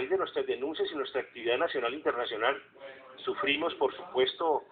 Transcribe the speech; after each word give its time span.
raíz 0.00 0.10
de 0.10 0.16
nuestras 0.16 0.46
denuncias 0.46 0.88
y 0.90 0.96
nuestra 0.96 1.20
actividad 1.20 1.58
nacional 1.58 1.92
e 1.92 1.96
internacional, 1.96 2.62
sufrimos, 3.16 3.74
por 3.74 3.94
supuesto, 3.94 4.64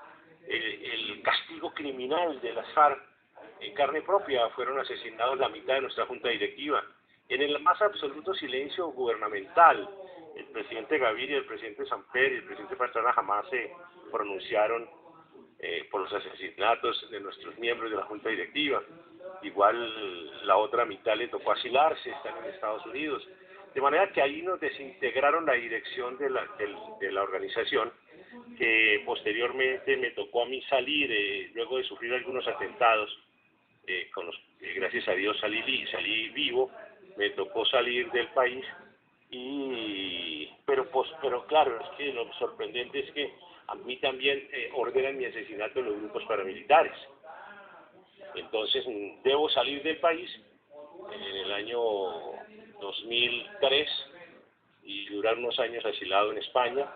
el, 0.46 1.20
castigo 1.22 1.74
criminal 1.74 2.40
de 2.40 2.54
las 2.54 2.66
FARC 2.72 2.98
en 3.60 3.74
carne 3.74 4.00
propia. 4.00 4.48
Fueron 4.50 4.78
asesinados 4.78 5.38
la 5.38 5.50
mitad 5.50 5.74
de 5.74 5.82
nuestra 5.82 6.06
junta 6.06 6.30
directiva. 6.30 6.82
En 7.28 7.42
el 7.42 7.60
más 7.60 7.80
absoluto 7.82 8.32
silencio 8.32 8.86
gubernamental, 8.88 9.86
el 10.34 10.46
presidente 10.46 10.96
Gaviria, 10.96 11.36
el 11.36 11.44
presidente 11.44 11.84
Samper 11.84 12.32
y 12.32 12.36
el 12.36 12.44
presidente 12.44 12.76
Pastrana 12.76 13.12
jamás 13.12 13.46
se 13.50 13.70
pronunciaron 14.10 14.88
eh, 15.58 15.86
por 15.90 16.00
los 16.00 16.12
asesinatos 16.12 17.10
de 17.10 17.20
nuestros 17.20 17.58
miembros 17.58 17.90
de 17.90 17.98
la 17.98 18.04
junta 18.04 18.30
directiva. 18.30 18.80
Igual 19.42 20.46
la 20.46 20.56
otra 20.56 20.86
mitad 20.86 21.16
le 21.16 21.28
tocó 21.28 21.52
asilarse, 21.52 22.08
están 22.08 22.38
en 22.38 22.54
Estados 22.54 22.86
Unidos. 22.86 23.28
De 23.74 23.80
manera 23.80 24.10
que 24.12 24.22
ahí 24.22 24.42
nos 24.42 24.60
desintegraron 24.60 25.46
la 25.46 25.54
dirección 25.54 26.18
de 26.18 26.30
la, 26.30 26.46
de, 27.00 27.12
la 27.12 27.22
organización, 27.22 27.92
que 28.56 29.02
posteriormente 29.04 29.96
me 29.96 30.10
tocó 30.10 30.42
a 30.42 30.46
mí 30.46 30.60
salir, 30.62 31.10
eh, 31.12 31.50
luego 31.54 31.78
de 31.78 31.84
sufrir 31.84 32.12
algunos 32.12 32.46
atentados, 32.48 33.10
eh, 33.86 34.10
con 34.12 34.26
los, 34.26 34.38
gracias 34.76 35.08
a 35.08 35.12
Dios 35.12 35.38
salí, 35.40 35.86
salí 35.86 36.28
vivo, 36.30 36.70
me 37.16 37.30
tocó 37.30 37.64
salir 37.64 38.10
del 38.10 38.28
país 38.28 38.64
y 39.30 40.48
pero 40.64 40.90
pues 40.90 41.10
pero 41.20 41.46
claro 41.46 41.78
es 41.80 41.88
que 41.96 42.12
lo 42.12 42.32
sorprendente 42.34 43.00
es 43.00 43.10
que 43.12 43.32
a 43.66 43.74
mí 43.74 43.96
también 43.96 44.48
eh, 44.52 44.70
ordenan 44.74 45.16
mi 45.16 45.26
asesinato 45.26 45.80
en 45.80 45.86
los 45.86 46.00
grupos 46.00 46.24
paramilitares. 46.24 46.96
Entonces 48.34 48.84
mm, 48.86 49.22
debo 49.22 49.48
salir 49.50 49.82
del 49.82 49.98
país 49.98 50.30
en 51.12 51.22
el 51.22 51.52
año 51.52 51.80
2003 52.80 53.88
y 54.84 55.06
durar 55.06 55.36
unos 55.38 55.58
años 55.58 55.84
asilado 55.84 56.32
en 56.32 56.38
España 56.38 56.86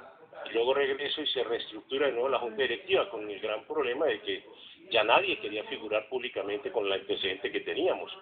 y 0.49 0.55
luego 0.55 0.75
regreso 0.75 1.23
y 1.23 1.27
se 1.29 1.45
reestructura 1.45 2.07
de 2.07 2.13
nuevo 2.13 2.29
la 2.29 2.39
junta 2.39 2.63
directiva 2.63 3.09
con 3.11 3.29
el 3.31 3.41
gran 3.41 3.65
problema 3.65 4.07
de 4.07 4.21
que 4.21 4.45
ya 4.91 5.05
nadie 5.05 5.39
quería 5.39 5.65
figurar 5.65 6.09
públicamente 6.09 6.71
con 6.71 6.87
el 6.87 6.93
antecedente 6.93 7.51
que 7.51 7.61
teníamos. 7.61 8.13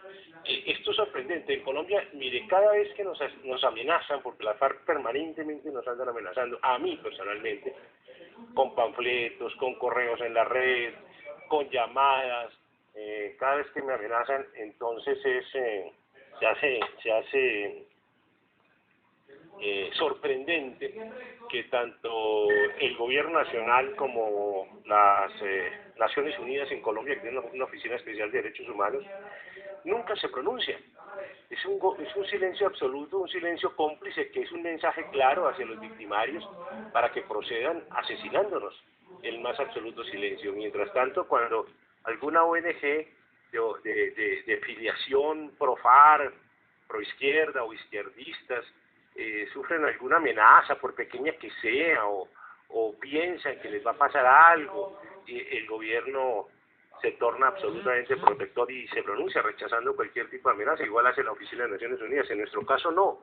Eh, 0.44 0.64
esto 0.66 0.90
es 0.90 0.96
sorprendente. 0.96 1.54
En 1.54 1.62
Colombia, 1.62 2.06
mire, 2.12 2.46
cada 2.46 2.72
vez 2.72 2.92
que 2.94 3.04
nos, 3.04 3.18
nos 3.44 3.62
amenazan, 3.64 4.22
porque 4.22 4.44
la 4.44 4.54
FARC 4.54 4.84
permanentemente 4.84 5.70
nos 5.70 5.86
andan 5.86 6.10
amenazando, 6.10 6.58
a 6.62 6.78
mí 6.78 6.96
personalmente, 7.02 7.74
con 8.54 8.74
panfletos, 8.74 9.54
con 9.56 9.74
correos 9.74 10.20
en 10.20 10.34
la 10.34 10.44
red, 10.44 10.94
con 11.48 11.68
llamadas, 11.70 12.52
eh, 12.94 13.36
cada 13.38 13.56
vez 13.56 13.66
que 13.72 13.82
me 13.82 13.92
amenazan, 13.92 14.46
entonces 14.56 15.18
es, 15.24 15.54
eh, 15.54 15.92
se 16.40 16.46
hace, 16.46 16.80
se 17.02 17.12
hace 17.12 17.86
eh, 19.60 19.90
sorprendente 19.92 20.94
que 21.50 21.64
tanto 21.64 22.48
el 22.50 22.96
gobierno 22.96 23.38
nacional 23.42 23.94
como 23.94 24.80
las 24.86 25.30
eh, 25.42 25.70
Naciones 25.98 26.38
Unidas 26.38 26.70
en 26.70 26.80
Colombia, 26.80 27.16
que 27.16 27.20
tienen 27.20 27.44
una 27.52 27.64
oficina 27.64 27.96
especial 27.96 28.30
de 28.30 28.42
derechos 28.42 28.66
humanos, 28.68 29.04
nunca 29.84 30.16
se 30.16 30.30
pronuncian. 30.30 30.80
Es 31.50 31.62
un, 31.66 31.78
es 32.02 32.16
un 32.16 32.24
silencio 32.26 32.68
absoluto, 32.68 33.18
un 33.18 33.28
silencio 33.28 33.76
cómplice, 33.76 34.30
que 34.30 34.42
es 34.42 34.52
un 34.52 34.62
mensaje 34.62 35.04
claro 35.10 35.46
hacia 35.48 35.66
los 35.66 35.78
victimarios 35.78 36.48
para 36.92 37.12
que 37.12 37.22
procedan 37.22 37.84
asesinándonos. 37.90 38.74
El 39.22 39.40
más 39.40 39.58
absoluto 39.60 40.02
silencio. 40.04 40.52
Mientras 40.52 40.90
tanto, 40.94 41.26
cuando 41.28 41.66
alguna 42.04 42.44
ONG 42.44 43.19
de, 43.52 44.10
de, 44.12 44.42
de, 44.46 44.56
filiación 44.58 45.52
pro 45.58 45.76
FARC, 45.76 46.32
pro 46.86 47.00
izquierda 47.00 47.64
o 47.64 47.72
izquierdistas 47.72 48.64
eh, 49.14 49.48
sufren 49.52 49.84
alguna 49.84 50.16
amenaza, 50.16 50.76
por 50.76 50.94
pequeña 50.94 51.32
que 51.32 51.50
sea, 51.62 52.06
o, 52.06 52.28
o 52.68 52.98
piensan 52.98 53.60
que 53.60 53.70
les 53.70 53.84
va 53.84 53.92
a 53.92 53.98
pasar 53.98 54.24
algo, 54.24 55.00
y 55.26 55.40
el 55.56 55.66
gobierno 55.66 56.48
se 57.00 57.12
torna 57.12 57.48
absolutamente 57.48 58.16
protector 58.16 58.70
y 58.70 58.86
se 58.88 59.02
pronuncia 59.02 59.42
rechazando 59.42 59.96
cualquier 59.96 60.28
tipo 60.28 60.48
de 60.48 60.54
amenaza, 60.54 60.84
igual 60.84 61.06
hace 61.06 61.22
la 61.22 61.32
Oficina 61.32 61.64
de 61.64 61.72
Naciones 61.72 62.00
Unidas, 62.00 62.30
en 62.30 62.38
nuestro 62.38 62.64
caso 62.64 62.90
no. 62.90 63.20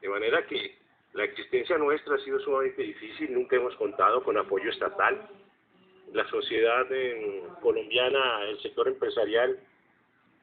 De 0.00 0.08
manera 0.08 0.46
que 0.46 0.76
la 1.12 1.24
existencia 1.24 1.78
nuestra 1.78 2.16
ha 2.16 2.18
sido 2.18 2.38
sumamente 2.40 2.82
difícil, 2.82 3.32
nunca 3.32 3.56
hemos 3.56 3.76
contado 3.76 4.22
con 4.22 4.36
apoyo 4.36 4.70
estatal. 4.70 5.28
La 6.14 6.24
sociedad 6.28 6.86
colombiana, 7.60 8.44
el 8.44 8.60
sector 8.60 8.86
empresarial, 8.86 9.58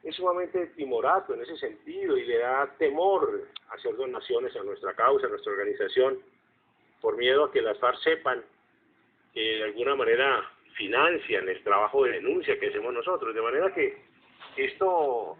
es 0.03 0.15
sumamente 0.15 0.67
timorato 0.75 1.33
en 1.33 1.43
ese 1.43 1.55
sentido 1.55 2.17
y 2.17 2.25
le 2.25 2.39
da 2.39 2.75
temor 2.77 3.47
hacer 3.69 3.95
donaciones 3.95 4.53
a 4.57 4.63
nuestra 4.63 4.93
causa, 4.95 5.27
a 5.27 5.29
nuestra 5.29 5.53
organización, 5.53 6.19
por 6.99 7.15
miedo 7.15 7.45
a 7.45 7.51
que 7.53 7.61
las 7.61 7.79
FARC 7.79 7.97
sepan 7.99 8.43
que 9.33 9.39
de 9.39 9.63
alguna 9.63 9.95
manera 9.95 10.43
financian 10.73 11.47
el 11.47 11.63
trabajo 11.63 12.03
de 12.03 12.11
denuncia 12.11 12.59
que 12.59 12.67
hacemos 12.67 12.93
nosotros. 12.93 13.33
De 13.33 13.41
manera 13.41 13.73
que 13.73 13.97
esto, 14.57 15.37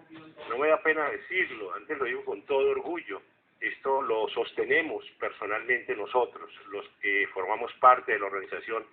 no 0.49 0.57
me 0.57 0.69
da 0.69 0.81
pena 0.81 1.09
decirlo, 1.09 1.73
antes 1.73 1.97
lo 1.97 2.05
digo 2.05 2.23
con 2.23 2.41
todo 2.43 2.69
orgullo, 2.69 3.21
esto 3.59 4.01
lo 4.01 4.29
sostenemos 4.29 5.03
personalmente 5.19 5.93
nosotros, 5.93 6.49
los 6.69 6.87
que 7.01 7.27
formamos 7.33 7.73
parte 7.81 8.13
de 8.13 8.19
la 8.19 8.27
organización, 8.27 8.85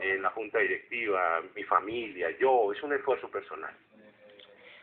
en 0.00 0.22
la 0.22 0.30
junta 0.30 0.58
directiva, 0.58 1.40
mi 1.54 1.62
familia, 1.64 2.28
yo, 2.40 2.72
es 2.72 2.82
un 2.82 2.92
esfuerzo 2.92 3.28
personal. 3.30 3.72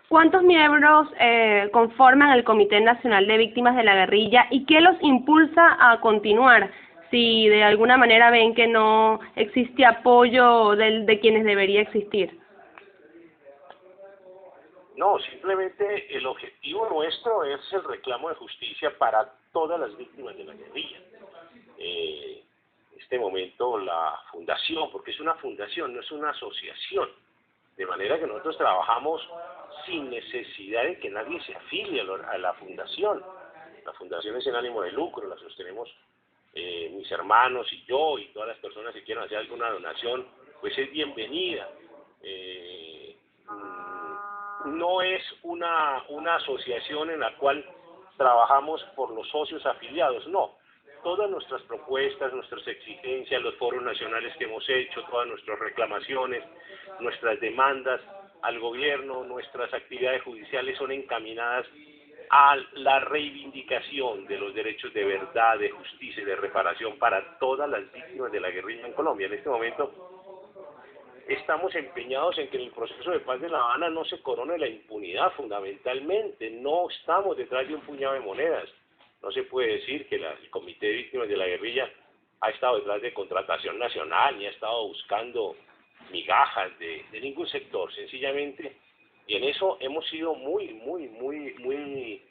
¿Cuántos 0.10 0.42
miembros 0.44 1.10
eh, 1.20 1.70
conforman 1.74 2.32
el 2.32 2.46
Comité 2.46 2.80
Nacional 2.80 3.28
de 3.28 3.38
Víctimas 3.38 3.76
de 3.76 3.84
la 3.84 3.96
Guerrilla 3.96 4.48
y 4.50 4.66
qué 4.66 4.80
los 4.80 4.96
impulsa 5.02 5.78
a 5.80 6.00
continuar 6.00 6.72
si 7.12 7.50
de 7.50 7.64
alguna 7.64 7.98
manera 7.98 8.32
ven 8.32 8.56
que 8.56 8.68
no 8.68 9.20
existe 9.36 9.86
apoyo 9.86 10.76
de, 10.76 11.02
de 11.02 11.20
quienes 11.20 11.44
debería 11.44 11.82
existir? 11.82 12.40
No, 14.96 15.20
simplemente 15.20 16.18
el 16.18 16.26
objetivo 16.26 16.90
nuestro 16.90 17.44
es 17.44 17.62
el 17.72 17.84
reclamo 17.84 18.30
de 18.30 18.36
justicia 18.36 18.98
para 18.98 19.32
todas 19.54 19.80
las 19.80 19.96
víctimas 19.96 20.36
de 20.38 20.44
la 20.46 20.54
guerrilla. 20.54 20.98
Eh, 21.78 22.44
este 23.08 23.20
momento 23.20 23.78
la 23.78 24.20
fundación, 24.34 24.92
porque 24.92 25.12
es 25.12 25.20
una 25.22 25.34
fundación, 25.36 25.94
no 25.94 26.02
es 26.02 26.12
una 26.12 26.32
asociación, 26.32 27.10
de 27.78 27.86
manera 27.86 28.20
que 28.20 28.28
nosotros 28.28 28.58
trabajamos 28.58 29.26
sin 29.86 30.10
necesidad 30.10 30.84
de 30.84 31.00
que 31.00 31.10
nadie 31.10 31.42
se 31.44 31.56
afilie 31.56 32.02
a 32.02 32.38
la 32.38 32.54
fundación. 32.56 33.24
La 33.86 33.94
fundación 33.94 34.36
es 34.36 34.46
en 34.48 34.56
ánimo 34.56 34.82
de 34.82 34.92
lucro, 34.92 35.26
la 35.26 35.38
sostenemos 35.38 35.90
eh, 36.54 36.92
mis 36.94 37.10
hermanos 37.10 37.72
y 37.72 37.86
yo 37.86 38.20
y 38.20 38.28
todas 38.34 38.50
las 38.50 38.58
personas 38.58 38.94
que 38.94 39.04
quieran 39.04 39.24
hacer 39.24 39.38
alguna 39.38 39.70
donación, 39.70 40.28
pues 40.60 40.78
es 40.78 40.92
bienvenida. 40.92 41.70
Eh, 42.22 43.16
mm, 43.46 44.78
no 44.78 45.02
es 45.02 45.24
una, 45.44 46.04
una 46.10 46.36
asociación 46.36 47.12
en 47.12 47.22
la 47.22 47.34
cual 47.38 47.66
trabajamos 48.18 48.84
por 48.98 49.12
los 49.12 49.30
socios 49.30 49.66
afiliados, 49.66 50.28
no 50.28 50.57
todas 51.08 51.32
nuestras 51.32 51.62
propuestas, 51.62 52.34
nuestras 52.34 52.68
exigencias, 52.68 53.42
los 53.42 53.56
foros 53.56 53.82
nacionales 53.82 54.36
que 54.36 54.44
hemos 54.44 54.68
hecho, 54.68 55.02
todas 55.10 55.26
nuestras 55.26 55.58
reclamaciones, 55.58 56.44
nuestras 57.00 57.40
demandas 57.40 58.02
al 58.42 58.60
gobierno, 58.60 59.24
nuestras 59.24 59.74
actividades 59.74 60.22
judiciales 60.24 60.78
son 60.78 60.92
encaminadas 60.92 61.66
a 62.30 62.58
la 62.74 63.00
reivindicación 63.00 64.28
de 64.28 64.38
los 64.38 64.54
derechos 64.54 64.94
de 64.94 65.06
verdad, 65.06 65.58
de 65.58 65.70
justicia 65.70 66.24
y 66.24 66.26
de 66.26 66.36
reparación 66.36 67.00
para 67.00 67.40
todas 67.40 67.70
las 67.70 67.90
víctimas 67.94 68.30
de 68.30 68.42
la 68.42 68.50
guerrilla 68.50 68.88
en 68.88 68.92
Colombia. 68.92 69.28
En 69.28 69.34
este 69.36 69.48
momento 69.48 69.94
estamos 71.30 71.74
empeñados 71.74 72.38
en 72.38 72.50
que 72.50 72.58
en 72.58 72.64
el 72.64 72.72
proceso 72.72 73.12
de 73.12 73.22
paz 73.22 73.40
de 73.40 73.48
La 73.48 73.60
Habana 73.60 73.90
no 73.90 74.04
se 74.04 74.22
corone 74.22 74.58
la 74.58 74.68
impunidad 74.68 75.32
fundamentalmente, 75.38 76.52
no 76.52 76.90
estamos 76.90 77.38
detrás 77.38 77.66
de 77.66 77.76
un 77.76 77.82
puñado 77.84 78.16
de 78.16 78.20
monedas 78.20 78.70
no 79.22 79.32
se 79.32 79.44
puede 79.44 79.74
decir 79.80 80.08
que 80.08 80.16
el 80.16 80.50
Comité 80.50 80.88
de 80.88 80.94
Víctimas 80.94 81.28
de 81.28 81.38
la 81.38 81.48
Guerrilla 81.48 81.92
ha 82.42 82.50
estado 82.50 82.78
detrás 82.78 83.02
de 83.02 83.14
contratación 83.14 83.80
nacional 83.80 84.38
ni 84.38 84.46
ha 84.46 84.52
estado 84.52 84.88
buscando 84.88 85.56
migajas 86.12 86.78
de, 86.80 87.04
ningún 87.22 87.48
sector, 87.48 87.94
sencillamente, 87.94 88.78
y 89.26 89.36
en 89.36 89.44
eso 89.44 89.78
hemos 89.82 90.08
sido 90.08 90.36
muy, 90.36 90.74
muy, 90.74 91.08
muy, 91.10 91.54
muy 91.56 92.22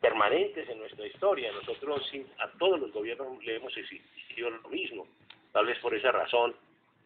permanentes 0.00 0.68
en 0.68 0.78
nuestra 0.78 1.06
historia. 1.06 1.52
Nosotros 1.52 2.10
a 2.38 2.50
todos 2.58 2.80
los 2.80 2.92
gobiernos 2.92 3.44
le 3.44 3.56
hemos 3.56 3.76
exigido 3.76 4.50
lo 4.50 4.68
mismo. 4.68 5.06
Tal 5.52 5.66
vez 5.66 5.78
por 5.80 5.94
esa 5.94 6.12
razón 6.12 6.54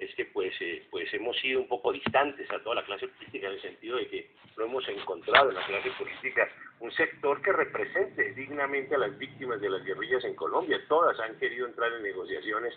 es 0.00 0.14
que 0.14 0.24
pues, 0.24 0.52
eh, 0.60 0.82
pues 0.90 1.12
hemos 1.12 1.36
sido 1.38 1.60
un 1.60 1.68
poco 1.68 1.92
distantes 1.92 2.50
a 2.50 2.58
toda 2.62 2.76
la 2.76 2.84
clase 2.84 3.06
política 3.06 3.46
en 3.46 3.52
el 3.52 3.62
sentido 3.62 3.98
de 3.98 4.08
que 4.08 4.30
no 4.56 4.64
hemos 4.64 4.88
encontrado 4.88 5.50
en 5.50 5.56
la 5.56 5.66
clase 5.66 5.90
política 5.90 6.48
un 6.80 6.90
sector 6.92 7.42
que 7.42 7.52
represente 7.52 8.32
dignamente 8.32 8.94
a 8.94 8.98
las 8.98 9.16
víctimas 9.18 9.60
de 9.60 9.68
las 9.68 9.84
guerrillas 9.84 10.24
en 10.24 10.34
Colombia. 10.34 10.82
Todas 10.88 11.20
han 11.20 11.38
querido 11.38 11.66
entrar 11.66 11.92
en 11.92 12.02
negociaciones 12.02 12.74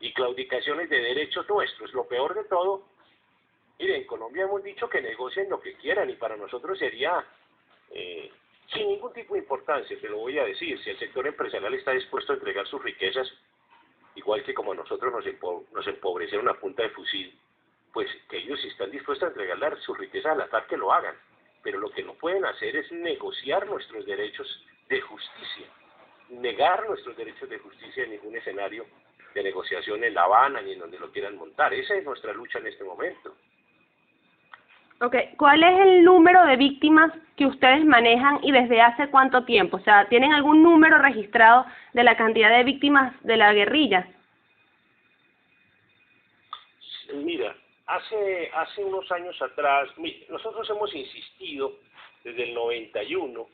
y 0.00 0.12
claudicaciones 0.14 0.88
de 0.88 1.00
derechos 1.00 1.46
nuestros. 1.48 1.92
Lo 1.92 2.08
peor 2.08 2.34
de 2.34 2.44
todo, 2.44 2.86
mire, 3.78 3.98
en 3.98 4.04
Colombia 4.04 4.44
hemos 4.44 4.64
dicho 4.64 4.88
que 4.88 5.02
negocien 5.02 5.50
lo 5.50 5.60
que 5.60 5.74
quieran 5.74 6.08
y 6.08 6.14
para 6.14 6.36
nosotros 6.36 6.78
sería 6.78 7.24
eh, 7.90 8.30
sin 8.72 8.88
ningún 8.88 9.12
tipo 9.12 9.34
de 9.34 9.40
importancia, 9.40 10.00
te 10.00 10.08
lo 10.08 10.18
voy 10.18 10.38
a 10.38 10.44
decir, 10.44 10.82
si 10.82 10.90
el 10.90 10.98
sector 10.98 11.26
empresarial 11.26 11.74
está 11.74 11.92
dispuesto 11.92 12.32
a 12.32 12.36
entregar 12.36 12.66
sus 12.66 12.82
riquezas, 12.82 13.30
igual 14.14 14.42
que 14.44 14.54
como 14.54 14.74
nosotros 14.74 15.12
nos, 15.12 15.24
nos 15.72 15.86
empobrecieron 15.86 16.48
a 16.48 16.54
punta 16.54 16.82
de 16.82 16.90
fusil, 16.90 17.38
pues 17.92 18.08
que 18.28 18.38
ellos 18.38 18.62
están 18.64 18.90
dispuestos 18.90 19.28
a 19.28 19.32
entregar 19.32 19.78
sus 19.80 19.96
riquezas 19.96 20.32
al 20.32 20.42
ataque 20.42 20.70
que 20.70 20.76
lo 20.76 20.92
hagan, 20.92 21.14
pero 21.62 21.78
lo 21.78 21.90
que 21.90 22.02
no 22.02 22.14
pueden 22.14 22.44
hacer 22.44 22.76
es 22.76 22.90
negociar 22.92 23.66
nuestros 23.66 24.04
derechos 24.04 24.64
de 24.88 25.00
justicia, 25.00 25.66
negar 26.28 26.86
nuestros 26.88 27.16
derechos 27.16 27.48
de 27.48 27.58
justicia 27.58 28.04
en 28.04 28.10
ningún 28.10 28.36
escenario 28.36 28.86
de 29.34 29.42
negociación 29.42 30.04
en 30.04 30.14
La 30.14 30.24
Habana 30.24 30.60
ni 30.60 30.72
en 30.72 30.78
donde 30.78 30.98
lo 30.98 31.10
quieran 31.10 31.36
montar. 31.36 31.72
Esa 31.74 31.94
es 31.94 32.04
nuestra 32.04 32.32
lucha 32.32 32.58
en 32.58 32.68
este 32.68 32.84
momento. 32.84 33.34
Ok, 35.00 35.16
¿cuál 35.36 35.62
es 35.62 35.80
el 35.80 36.04
número 36.04 36.44
de 36.46 36.56
víctimas 36.56 37.12
que 37.36 37.46
ustedes 37.46 37.84
manejan 37.84 38.38
y 38.42 38.52
desde 38.52 38.80
hace 38.80 39.08
cuánto 39.08 39.44
tiempo? 39.44 39.78
O 39.78 39.80
sea, 39.80 40.08
¿tienen 40.08 40.32
algún 40.32 40.62
número 40.62 40.98
registrado 40.98 41.66
de 41.92 42.04
la 42.04 42.16
cantidad 42.16 42.56
de 42.56 42.64
víctimas 42.64 43.12
de 43.24 43.36
la 43.36 43.52
guerrilla? 43.52 44.06
Mira, 47.12 47.54
hace, 47.86 48.50
hace 48.54 48.84
unos 48.84 49.10
años 49.12 49.40
atrás, 49.42 49.88
nosotros 50.28 50.68
hemos 50.70 50.94
insistido 50.94 51.72
desde 52.22 52.44
el 52.44 52.54
91, 52.54 53.46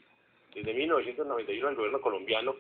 desde 0.55 0.75
1991 0.75 1.69
el 1.69 1.77
gobierno 1.77 2.01
colombiano, 2.01 2.55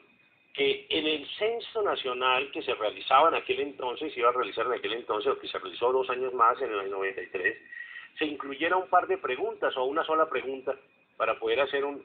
que 0.52 0.86
en 0.88 1.06
el 1.06 1.26
censo 1.38 1.82
nacional 1.82 2.50
que 2.50 2.62
se 2.62 2.74
realizaba 2.74 3.28
en 3.28 3.36
aquel 3.36 3.60
entonces, 3.60 4.12
se 4.12 4.20
iba 4.20 4.30
a 4.30 4.32
realizar 4.32 4.66
en 4.66 4.72
aquel 4.72 4.94
entonces, 4.94 5.32
o 5.32 5.38
que 5.38 5.48
se 5.48 5.58
realizó 5.58 5.92
dos 5.92 6.10
años 6.10 6.34
más 6.34 6.60
en 6.60 6.72
el 6.72 6.90
93, 6.90 7.56
se 8.20 8.26
incluyera 8.26 8.76
un 8.76 8.88
par 8.88 9.06
de 9.06 9.16
preguntas 9.16 9.74
o 9.78 9.84
una 9.84 10.04
sola 10.04 10.28
pregunta 10.28 10.76
para 11.16 11.38
poder 11.38 11.58
hacer 11.60 11.86
un, 11.86 12.04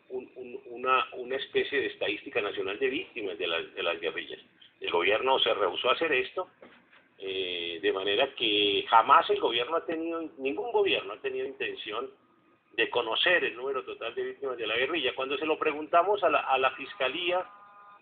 una, 0.68 1.06
una 1.12 1.36
especie 1.36 1.78
de 1.82 1.88
estadística 1.88 2.40
nacional 2.42 2.80
de 2.80 2.88
víctimas 2.88 3.38
de, 3.38 3.48
las 3.48 3.76
de 3.76 3.84
las 3.84 4.00
guerrillas. 4.00 4.40
El 4.80 4.92
gobierno 4.92 5.38
se 5.40 5.54
rehusó 5.54 5.90
a 5.90 5.94
hacer 5.94 6.14
esto, 6.14 6.48
eh, 7.18 7.80
de 7.82 7.92
manera 7.92 8.34
que 8.34 8.86
jamás 8.90 9.30
el 9.30 9.42
gobierno 9.42 9.76
ha 9.76 9.86
tenido, 9.86 10.22
ningún 10.38 10.72
gobierno 10.72 11.14
ha 11.14 11.18
tenido 11.18 11.46
intención 11.46 12.10
de 12.78 12.90
conocer 12.90 13.44
el 13.44 13.58
número 13.58 13.84
total 13.84 14.16
de 14.16 14.24
víctimas 14.24 14.58
de 14.58 14.68
la 14.68 14.78
guerrilla. 14.78 15.16
Cuando 15.16 15.38
se 15.38 15.46
lo 15.46 15.60
preguntamos 15.60 16.24
a 16.24 16.30
la, 16.30 16.40
a 16.40 16.58
la 16.58 16.72
Fiscalía, 16.72 17.46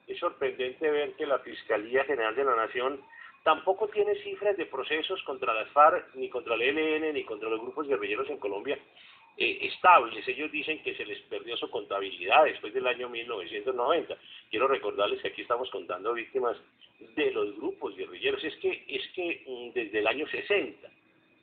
es 0.06 0.20
sorprendente 0.20 0.90
ver 0.92 1.14
que 1.14 1.26
la 1.26 1.40
Fiscalía 1.40 2.04
General 2.06 2.36
de 2.36 2.44
la 2.44 2.56
Nación 2.56 3.02
tampoco 3.44 3.88
tiene 3.90 4.16
cifras 4.24 4.58
de 4.58 4.66
procesos 4.66 5.22
contra 5.24 5.54
las 5.54 5.70
FARC, 5.70 6.16
ni 6.16 6.30
contra 6.30 6.56
el 6.56 6.62
ELN, 6.62 7.14
ni 7.14 7.24
contra 7.24 7.50
los 7.50 7.62
grupos 7.62 7.88
guerrilleros 7.88 8.30
en 8.30 8.38
Colombia 8.38 8.80
eh, 9.38 9.60
estables. 9.62 10.28
Ellos 10.28 10.52
dicen 10.52 10.82
que 10.82 10.96
se 10.96 11.06
les 11.06 11.20
perdió 11.24 11.58
su 11.58 11.70
contabilidad 11.70 12.46
después 12.46 12.74
del 12.74 12.88
año 12.88 13.10
1990. 13.10 14.18
Quiero 14.50 14.68
recordarles 14.68 15.22
que 15.22 15.28
aquí 15.30 15.42
estamos 15.42 15.70
contando 15.70 16.14
víctimas 16.14 16.58
de 17.16 17.32
los 17.32 17.56
grupos 17.58 17.96
guerrilleros. 17.96 18.44
Es 18.44 18.56
que, 18.58 18.86
es 18.88 19.08
que 19.14 19.44
mm, 19.46 19.74
desde 19.74 20.00
el 20.00 20.08
año 20.08 20.26
60, 20.28 20.90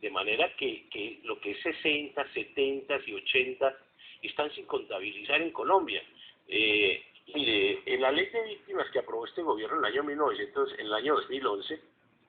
de 0.01 0.11
manera 0.11 0.55
que, 0.57 0.89
que 0.89 1.21
lo 1.25 1.39
que 1.39 1.51
es 1.51 1.61
60, 1.63 2.33
70 2.33 2.99
y 3.07 3.15
80 3.15 3.77
están 4.23 4.51
sin 4.53 4.65
contabilizar 4.65 5.43
en 5.43 5.51
Colombia. 5.51 6.03
Eh, 6.49 7.03
Mire, 7.35 7.83
en 7.87 8.01
la 8.01 8.11
ley 8.11 8.27
de 8.27 8.43
víctimas 8.43 8.91
que 8.91 8.99
aprobó 8.99 9.25
este 9.25 9.43
gobierno 9.43 9.79
en 9.79 9.85
el 9.85 9.93
año 9.93 10.03
1900, 10.03 10.73
en 10.79 10.87
el 10.87 10.93
año 10.93 11.15
2011, 11.15 11.81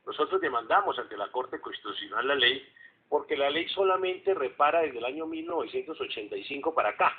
nosotros 0.06 0.42
demandamos 0.42 0.98
ante 0.98 1.18
la 1.18 1.32
Corte 1.32 1.60
Constitucional 1.60 2.28
la 2.28 2.36
ley 2.36 2.64
porque 3.12 3.36
la 3.36 3.50
ley 3.50 3.68
solamente 3.68 4.34
repara 4.34 4.84
desde 4.84 5.00
el 5.00 5.04
año 5.06 5.28
1985 5.28 6.74
para 6.74 6.92
acá. 6.92 7.14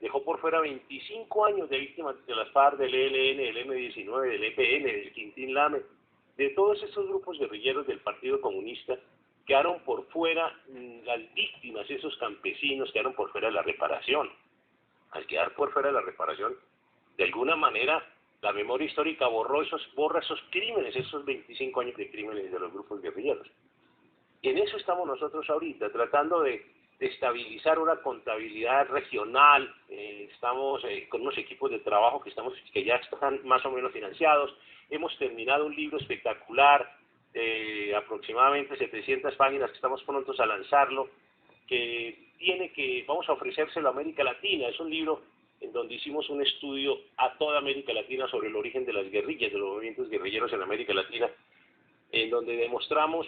Dejó 0.00 0.24
por 0.24 0.40
fuera 0.40 0.60
25 0.60 1.46
años 1.46 1.70
de 1.70 1.78
víctimas 1.78 2.16
de 2.26 2.34
las 2.34 2.50
FARC, 2.50 2.76
del 2.76 2.92
ELN, 2.92 3.36
del 3.36 3.68
M19, 3.68 4.20
del 4.28 4.42
EPN, 4.42 4.82
del 4.82 5.12
Quintín 5.12 5.54
Lame, 5.54 5.82
de 6.36 6.50
todos 6.50 6.82
esos 6.82 7.06
grupos 7.06 7.38
guerrilleros 7.38 7.86
del 7.86 8.00
Partido 8.00 8.40
Comunista, 8.40 8.98
quedaron 9.46 9.78
por 9.84 10.08
fuera 10.08 10.52
mm, 10.66 11.04
las 11.04 11.34
víctimas, 11.34 11.88
esos 11.88 12.16
campesinos 12.16 12.90
quedaron 12.90 13.14
por 13.14 13.30
fuera 13.30 13.46
de 13.46 13.54
la 13.54 13.62
reparación. 13.62 14.28
Al 15.12 15.24
quedar 15.26 15.54
por 15.54 15.72
fuera 15.72 15.90
de 15.90 15.94
la 15.94 16.00
reparación, 16.00 16.56
de 17.16 17.22
alguna 17.22 17.54
manera 17.54 18.04
la 18.42 18.52
memoria 18.52 18.86
histórica 18.88 19.28
borró 19.28 19.62
esos, 19.62 19.80
borra 19.94 20.18
esos 20.18 20.42
crímenes, 20.50 20.94
esos 20.96 21.24
25 21.24 21.80
años 21.80 21.96
de 21.96 22.10
crímenes 22.10 22.50
de 22.50 22.58
los 22.58 22.72
grupos 22.72 23.00
guerrilleros. 23.00 23.48
En 24.42 24.58
eso 24.58 24.76
estamos 24.76 25.06
nosotros 25.06 25.48
ahorita, 25.48 25.90
tratando 25.90 26.42
de, 26.42 26.66
estabilizar 26.98 27.80
una 27.80 27.96
contabilidad 27.96 28.88
regional, 28.88 29.74
eh, 29.88 30.28
estamos 30.32 30.84
eh, 30.84 31.08
con 31.08 31.22
unos 31.22 31.36
equipos 31.36 31.68
de 31.68 31.80
trabajo 31.80 32.22
que, 32.22 32.30
estamos, 32.30 32.54
que 32.72 32.84
ya 32.84 32.94
están 32.94 33.44
más 33.44 33.64
o 33.66 33.72
menos 33.72 33.92
financiados, 33.92 34.54
hemos 34.88 35.16
terminado 35.18 35.66
un 35.66 35.74
libro 35.74 35.98
espectacular 35.98 36.96
de 37.32 37.92
aproximadamente 37.96 38.76
700 38.76 39.34
páginas 39.34 39.70
que 39.70 39.76
estamos 39.76 40.00
prontos 40.04 40.38
a 40.38 40.46
lanzarlo, 40.46 41.08
que 41.66 42.28
tiene 42.38 42.72
que, 42.72 43.04
vamos 43.08 43.28
a 43.28 43.32
ofrecérselo 43.32 43.88
a 43.88 43.92
América 43.92 44.22
Latina, 44.22 44.68
es 44.68 44.78
un 44.78 44.90
libro 44.90 45.22
en 45.62 45.72
donde 45.72 45.94
hicimos 45.94 46.28
un 46.28 46.42
estudio 46.42 46.98
a 47.16 47.38
toda 47.38 47.58
América 47.58 47.92
Latina 47.92 48.28
sobre 48.28 48.48
el 48.48 48.56
origen 48.56 48.84
de 48.84 48.92
las 48.92 49.08
guerrillas, 49.10 49.52
de 49.52 49.58
los 49.58 49.68
movimientos 49.68 50.10
guerrilleros 50.10 50.52
en 50.52 50.60
América 50.62 50.92
Latina, 50.92 51.30
en 52.10 52.30
donde 52.30 52.56
demostramos 52.56 53.26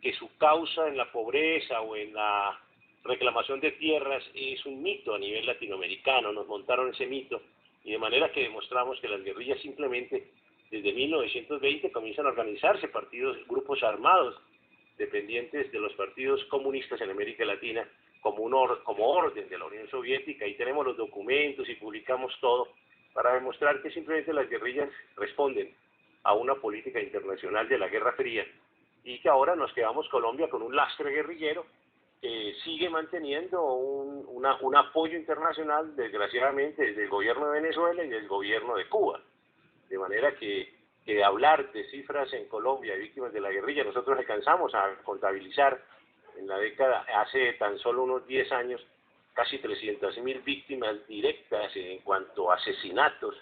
que 0.00 0.14
su 0.14 0.34
causa 0.38 0.88
en 0.88 0.96
la 0.96 1.12
pobreza 1.12 1.80
o 1.82 1.94
en 1.94 2.14
la 2.14 2.58
reclamación 3.04 3.60
de 3.60 3.72
tierras 3.72 4.24
es 4.34 4.64
un 4.66 4.82
mito 4.82 5.14
a 5.14 5.18
nivel 5.18 5.46
latinoamericano, 5.46 6.32
nos 6.32 6.46
montaron 6.46 6.90
ese 6.90 7.06
mito, 7.06 7.42
y 7.84 7.92
de 7.92 7.98
manera 7.98 8.32
que 8.32 8.42
demostramos 8.42 8.98
que 9.00 9.08
las 9.08 9.22
guerrillas 9.22 9.60
simplemente 9.60 10.30
desde 10.70 10.92
1920 10.92 11.92
comienzan 11.92 12.26
a 12.26 12.30
organizarse 12.30 12.88
partidos, 12.88 13.36
grupos 13.46 13.82
armados, 13.82 14.36
dependientes 14.96 15.70
de 15.70 15.78
los 15.78 15.92
partidos 15.94 16.44
comunistas 16.46 17.00
en 17.00 17.10
América 17.10 17.44
Latina, 17.44 17.88
como, 18.20 18.42
un 18.42 18.52
como 18.84 19.08
orden 19.08 19.48
de 19.48 19.58
la 19.58 19.66
Unión 19.66 19.88
Soviética 19.88 20.46
y 20.46 20.54
tenemos 20.54 20.86
los 20.86 20.96
documentos 20.96 21.68
y 21.68 21.74
publicamos 21.76 22.32
todo 22.40 22.68
para 23.12 23.34
demostrar 23.34 23.82
que 23.82 23.90
simplemente 23.90 24.32
las 24.32 24.48
guerrillas 24.48 24.90
responden 25.16 25.74
a 26.24 26.34
una 26.34 26.54
política 26.54 27.00
internacional 27.00 27.68
de 27.68 27.78
la 27.78 27.88
Guerra 27.88 28.12
Fría 28.12 28.46
y 29.04 29.20
que 29.20 29.28
ahora 29.28 29.56
nos 29.56 29.72
quedamos 29.72 30.08
Colombia 30.08 30.48
con 30.48 30.62
un 30.62 30.74
lastre 30.74 31.10
guerrillero 31.10 31.64
que 32.20 32.54
sigue 32.64 32.90
manteniendo 32.90 33.62
un, 33.62 34.26
un 34.60 34.76
apoyo 34.76 35.16
internacional, 35.16 35.94
desgraciadamente, 35.94 36.84
desde 36.84 37.04
el 37.04 37.08
gobierno 37.08 37.46
de 37.46 37.60
Venezuela 37.60 38.04
y 38.04 38.08
del 38.08 38.26
gobierno 38.26 38.74
de 38.74 38.88
Cuba. 38.88 39.20
De 39.88 39.98
manera 39.98 40.34
que, 40.34 40.74
que 41.04 41.22
hablar 41.22 41.70
de 41.72 41.88
cifras 41.90 42.32
en 42.32 42.48
Colombia 42.48 42.94
de 42.94 43.00
víctimas 43.00 43.32
de 43.32 43.40
la 43.40 43.50
guerrilla, 43.50 43.84
nosotros 43.84 44.18
alcanzamos 44.18 44.74
a 44.74 44.96
contabilizar 45.04 45.80
en 46.38 46.46
la 46.46 46.58
década, 46.58 47.04
hace 47.16 47.54
tan 47.54 47.78
solo 47.78 48.04
unos 48.04 48.26
10 48.26 48.52
años, 48.52 48.86
casi 49.34 49.58
300.000 49.58 50.44
víctimas 50.44 51.06
directas 51.06 51.74
en 51.76 51.98
cuanto 51.98 52.50
a 52.50 52.56
asesinatos 52.56 53.36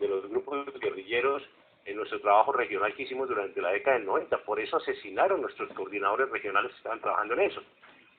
de 0.00 0.08
los 0.08 0.28
grupos 0.28 0.66
guerrilleros 0.80 1.42
en 1.84 1.96
nuestro 1.96 2.20
trabajo 2.20 2.52
regional 2.52 2.94
que 2.94 3.02
hicimos 3.02 3.28
durante 3.28 3.60
la 3.60 3.70
década 3.70 3.98
del 3.98 4.06
90. 4.06 4.38
Por 4.44 4.58
eso 4.58 4.78
asesinaron 4.78 5.42
nuestros 5.42 5.72
coordinadores 5.74 6.30
regionales 6.30 6.72
que 6.72 6.78
estaban 6.78 7.00
trabajando 7.00 7.34
en 7.34 7.40
eso. 7.40 7.62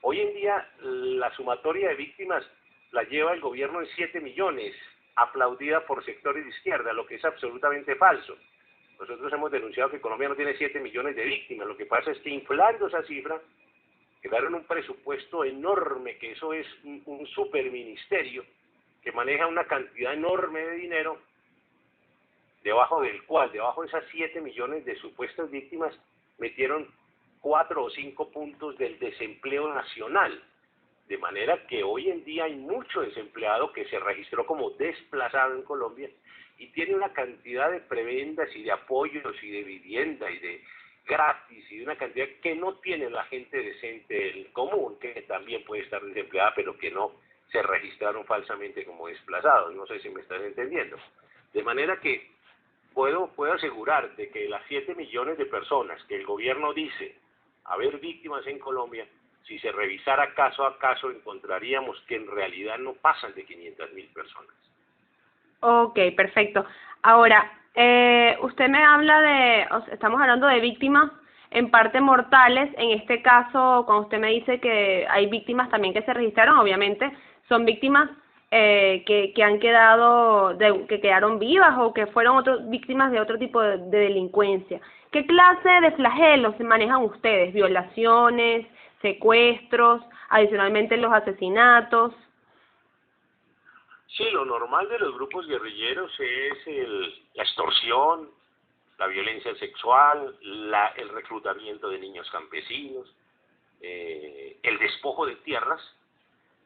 Hoy 0.02 0.20
en 0.20 0.34
día 0.34 0.68
la 0.80 1.34
sumatoria 1.34 1.88
de 1.88 1.94
víctimas 1.96 2.44
la 2.92 3.02
lleva 3.02 3.32
el 3.32 3.40
gobierno 3.40 3.80
en 3.80 3.88
7 3.96 4.20
millones, 4.20 4.74
aplaudida 5.16 5.84
por 5.84 6.04
sectores 6.04 6.44
de 6.44 6.50
izquierda, 6.50 6.92
lo 6.92 7.06
que 7.06 7.16
es 7.16 7.24
absolutamente 7.24 7.96
falso. 7.96 8.36
Nosotros 8.98 9.32
hemos 9.32 9.50
denunciado 9.50 9.90
que 9.90 10.00
Colombia 10.00 10.28
no 10.28 10.36
tiene 10.36 10.56
7 10.56 10.80
millones 10.80 11.16
de 11.16 11.24
víctimas. 11.24 11.66
Lo 11.66 11.76
que 11.76 11.86
pasa 11.86 12.12
es 12.12 12.18
que 12.18 12.30
inflando 12.30 12.86
esa 12.86 13.02
cifra, 13.02 13.40
quedaron 14.28 14.54
un 14.54 14.64
presupuesto 14.64 15.44
enorme, 15.44 16.16
que 16.18 16.32
eso 16.32 16.52
es 16.52 16.66
un, 16.84 17.02
un 17.06 17.26
superministerio, 17.26 18.44
que 19.02 19.12
maneja 19.12 19.46
una 19.46 19.64
cantidad 19.64 20.14
enorme 20.14 20.60
de 20.60 20.76
dinero, 20.76 21.18
debajo 22.62 23.00
del 23.02 23.22
cual, 23.24 23.52
debajo 23.52 23.82
de 23.82 23.88
esas 23.88 24.04
7 24.10 24.40
millones 24.40 24.84
de 24.84 24.96
supuestas 24.96 25.50
víctimas, 25.50 25.94
metieron 26.38 26.88
4 27.40 27.84
o 27.84 27.90
5 27.90 28.30
puntos 28.32 28.76
del 28.78 28.98
desempleo 28.98 29.72
nacional. 29.72 30.42
De 31.08 31.18
manera 31.18 31.64
que 31.68 31.84
hoy 31.84 32.10
en 32.10 32.24
día 32.24 32.44
hay 32.44 32.56
mucho 32.56 33.02
desempleado 33.02 33.72
que 33.72 33.84
se 33.84 34.00
registró 34.00 34.44
como 34.44 34.70
desplazado 34.70 35.54
en 35.54 35.62
Colombia 35.62 36.10
y 36.58 36.66
tiene 36.72 36.96
una 36.96 37.12
cantidad 37.12 37.70
de 37.70 37.80
prebendas 37.80 38.48
y 38.56 38.64
de 38.64 38.72
apoyos 38.72 39.36
y 39.42 39.50
de 39.50 39.62
vivienda 39.62 40.28
y 40.30 40.38
de 40.38 40.64
gratis 41.06 41.70
y 41.70 41.78
de 41.78 41.84
una 41.84 41.96
cantidad 41.96 42.26
que 42.42 42.54
no 42.54 42.74
tiene 42.76 43.08
la 43.10 43.24
gente 43.24 43.56
decente 43.56 44.14
del 44.14 44.52
común, 44.52 44.98
que 44.98 45.22
también 45.22 45.64
puede 45.64 45.82
estar 45.82 46.02
desempleada, 46.02 46.52
pero 46.54 46.76
que 46.76 46.90
no 46.90 47.12
se 47.50 47.62
registraron 47.62 48.24
falsamente 48.24 48.84
como 48.84 49.06
desplazados. 49.06 49.74
No 49.74 49.86
sé 49.86 50.00
si 50.00 50.10
me 50.10 50.20
están 50.20 50.44
entendiendo. 50.44 50.96
De 51.52 51.62
manera 51.62 51.98
que 52.00 52.30
puedo, 52.92 53.28
puedo 53.28 53.52
asegurar 53.52 54.14
de 54.16 54.30
que 54.30 54.48
las 54.48 54.62
7 54.68 54.94
millones 54.94 55.38
de 55.38 55.46
personas 55.46 56.02
que 56.04 56.16
el 56.16 56.26
gobierno 56.26 56.72
dice 56.72 57.14
haber 57.64 57.98
víctimas 57.98 58.46
en 58.46 58.58
Colombia, 58.58 59.06
si 59.46 59.58
se 59.60 59.70
revisara 59.70 60.34
caso 60.34 60.66
a 60.66 60.78
caso 60.78 61.10
encontraríamos 61.10 62.00
que 62.08 62.16
en 62.16 62.26
realidad 62.26 62.78
no 62.78 62.94
pasan 62.94 63.34
de 63.34 63.44
500 63.44 63.92
mil 63.92 64.06
personas. 64.08 64.54
Ok, 65.60 65.98
perfecto. 66.16 66.66
Ahora, 67.02 67.60
eh, 67.76 68.36
usted 68.42 68.68
me 68.68 68.82
habla 68.82 69.20
de, 69.20 69.66
estamos 69.92 70.20
hablando 70.20 70.46
de 70.46 70.60
víctimas 70.60 71.10
en 71.50 71.70
parte 71.70 72.00
mortales, 72.00 72.70
en 72.76 72.90
este 72.98 73.22
caso, 73.22 73.84
cuando 73.86 74.04
usted 74.04 74.18
me 74.18 74.30
dice 74.30 74.60
que 74.60 75.06
hay 75.08 75.26
víctimas 75.26 75.70
también 75.70 75.94
que 75.94 76.02
se 76.02 76.12
registraron, 76.12 76.58
obviamente, 76.58 77.10
son 77.48 77.64
víctimas 77.64 78.10
eh, 78.50 79.04
que, 79.06 79.32
que 79.34 79.42
han 79.42 79.58
quedado, 79.58 80.54
de, 80.54 80.86
que 80.86 81.00
quedaron 81.00 81.38
vivas 81.38 81.74
o 81.78 81.92
que 81.92 82.06
fueron 82.06 82.36
otros 82.36 82.68
víctimas 82.68 83.12
de 83.12 83.20
otro 83.20 83.38
tipo 83.38 83.60
de, 83.60 83.78
delincuencia. 83.78 84.80
¿Qué 85.12 85.26
clase 85.26 85.68
de 85.82 85.92
flagelos 85.92 86.58
manejan 86.60 87.02
ustedes? 87.02 87.52
¿Violaciones, 87.52 88.66
secuestros, 89.02 90.02
adicionalmente 90.30 90.96
los 90.96 91.12
asesinatos? 91.12 92.14
Sí, 94.16 94.24
lo 94.30 94.46
normal 94.46 94.88
de 94.88 94.98
los 94.98 95.14
grupos 95.14 95.46
guerrilleros 95.46 96.10
es 96.18 96.66
el, 96.66 97.22
la 97.34 97.42
extorsión, 97.42 98.30
la 98.98 99.08
violencia 99.08 99.54
sexual, 99.56 100.34
la, 100.40 100.86
el 100.96 101.10
reclutamiento 101.10 101.90
de 101.90 101.98
niños 101.98 102.30
campesinos, 102.30 103.06
eh, 103.82 104.56
el 104.62 104.78
despojo 104.78 105.26
de 105.26 105.36
tierras, 105.36 105.82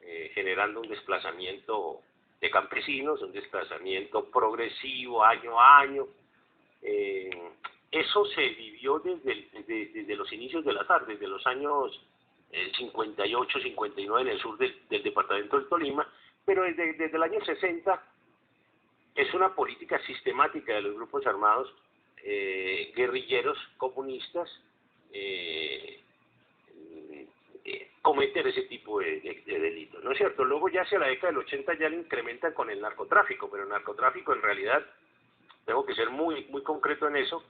eh, 0.01 0.31
generando 0.33 0.79
un 0.79 0.87
desplazamiento 0.87 1.99
de 2.39 2.49
campesinos, 2.49 3.21
un 3.21 3.33
desplazamiento 3.33 4.31
progresivo 4.31 5.23
año 5.23 5.59
a 5.59 5.79
año. 5.79 6.07
Eh, 6.81 7.29
eso 7.91 8.25
se 8.27 8.47
vivió 8.47 8.99
desde, 8.99 10.15
los 10.15 10.31
inicios 10.31 10.63
de 10.63 10.71
la 10.71 10.87
tarde, 10.87 11.13
desde 11.13 11.27
los 11.27 11.45
años 11.45 12.01
58, 12.77 13.59
59 13.59 14.21
en 14.21 14.35
el 14.35 14.41
sur 14.41 14.57
del, 14.57 14.73
departamento 14.89 15.57
del 15.59 15.67
Tolima, 15.67 16.07
pero 16.45 16.63
desde, 16.63 16.93
desde 16.93 17.17
el 17.17 17.23
año 17.23 17.43
60 17.43 18.03
es 19.15 19.33
una 19.33 19.53
política 19.53 19.99
sistemática 20.05 20.73
de 20.73 20.81
los 20.81 20.95
grupos 20.95 21.25
armados 21.27 21.73
eh, 22.23 22.93
guerrilleros 22.95 23.57
comunistas 23.77 24.47
eh, 25.11 25.99
eh, 27.65 27.91
cometer 28.01 28.47
ese 28.47 28.63
tipo 28.63 28.99
de, 28.99 29.43
delitos, 29.45 30.03
¿no 30.03 30.11
es 30.11 30.17
cierto? 30.17 30.43
Luego 30.43 30.69
ya 30.69 30.81
hacia 30.81 30.99
la 30.99 31.07
década 31.07 31.33
del 31.33 31.41
80 31.41 31.73
ya 31.79 31.89
lo 31.89 31.97
incrementan 31.97 32.53
con 32.53 32.69
el 32.69 32.79
narcotráfico, 32.79 33.49
pero 33.49 33.63
el 33.63 33.69
narcotráfico 33.69 34.33
en 34.33 34.41
realidad, 34.41 34.85
tengo 35.65 35.85
que 35.85 35.95
ser 35.95 36.09
muy, 36.11 36.45
muy 36.45 36.63
concreto 36.63 37.07
en 37.07 37.17
eso, 37.17 37.43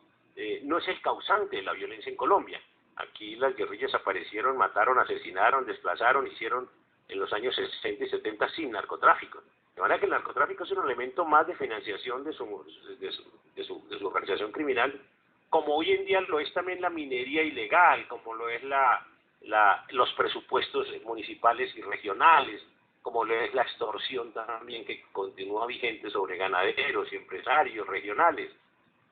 no 0.63 0.77
es 0.77 0.87
el 0.87 1.01
causante 1.01 1.57
de 1.57 1.61
la 1.63 1.73
violencia 1.73 2.09
en 2.09 2.15
Colombia. 2.15 2.61
Aquí 2.95 3.35
las 3.35 3.55
guerrillas 3.55 3.93
aparecieron, 3.93 4.57
mataron, 4.57 4.99
asesinaron, 4.99 5.65
desplazaron, 5.65 6.27
hicieron 6.27 6.69
en 7.11 7.19
los 7.19 7.31
años 7.33 7.53
60 7.55 8.05
y 8.05 8.09
70 8.09 8.49
sin 8.49 8.71
narcotráfico. 8.71 9.43
De 9.75 9.81
manera 9.81 9.99
que 9.99 10.05
el 10.05 10.11
narcotráfico 10.11 10.63
es 10.63 10.71
un 10.71 10.85
elemento 10.85 11.25
más 11.25 11.45
de 11.45 11.55
financiación 11.55 12.23
de 12.23 12.33
su, 12.33 12.63
de 13.55 14.05
organización 14.05 14.51
criminal, 14.51 14.99
como 15.49 15.75
hoy 15.75 15.91
en 15.91 16.05
día 16.05 16.21
lo 16.21 16.39
es 16.39 16.51
también 16.53 16.81
la 16.81 16.89
minería 16.89 17.43
ilegal, 17.43 18.07
como 18.07 18.33
lo 18.33 18.47
es 18.49 18.61
los 18.63 20.13
presupuestos 20.13 20.87
municipales 21.03 21.75
y 21.75 21.81
regionales, 21.81 22.63
como 23.01 23.25
lo 23.25 23.33
es 23.33 23.53
la 23.53 23.63
extorsión 23.63 24.31
también 24.31 24.85
que 24.85 25.03
continúa 25.11 25.65
vigente 25.67 26.09
sobre 26.09 26.37
ganaderos 26.37 27.11
y 27.11 27.17
empresarios 27.17 27.85
regionales. 27.87 28.51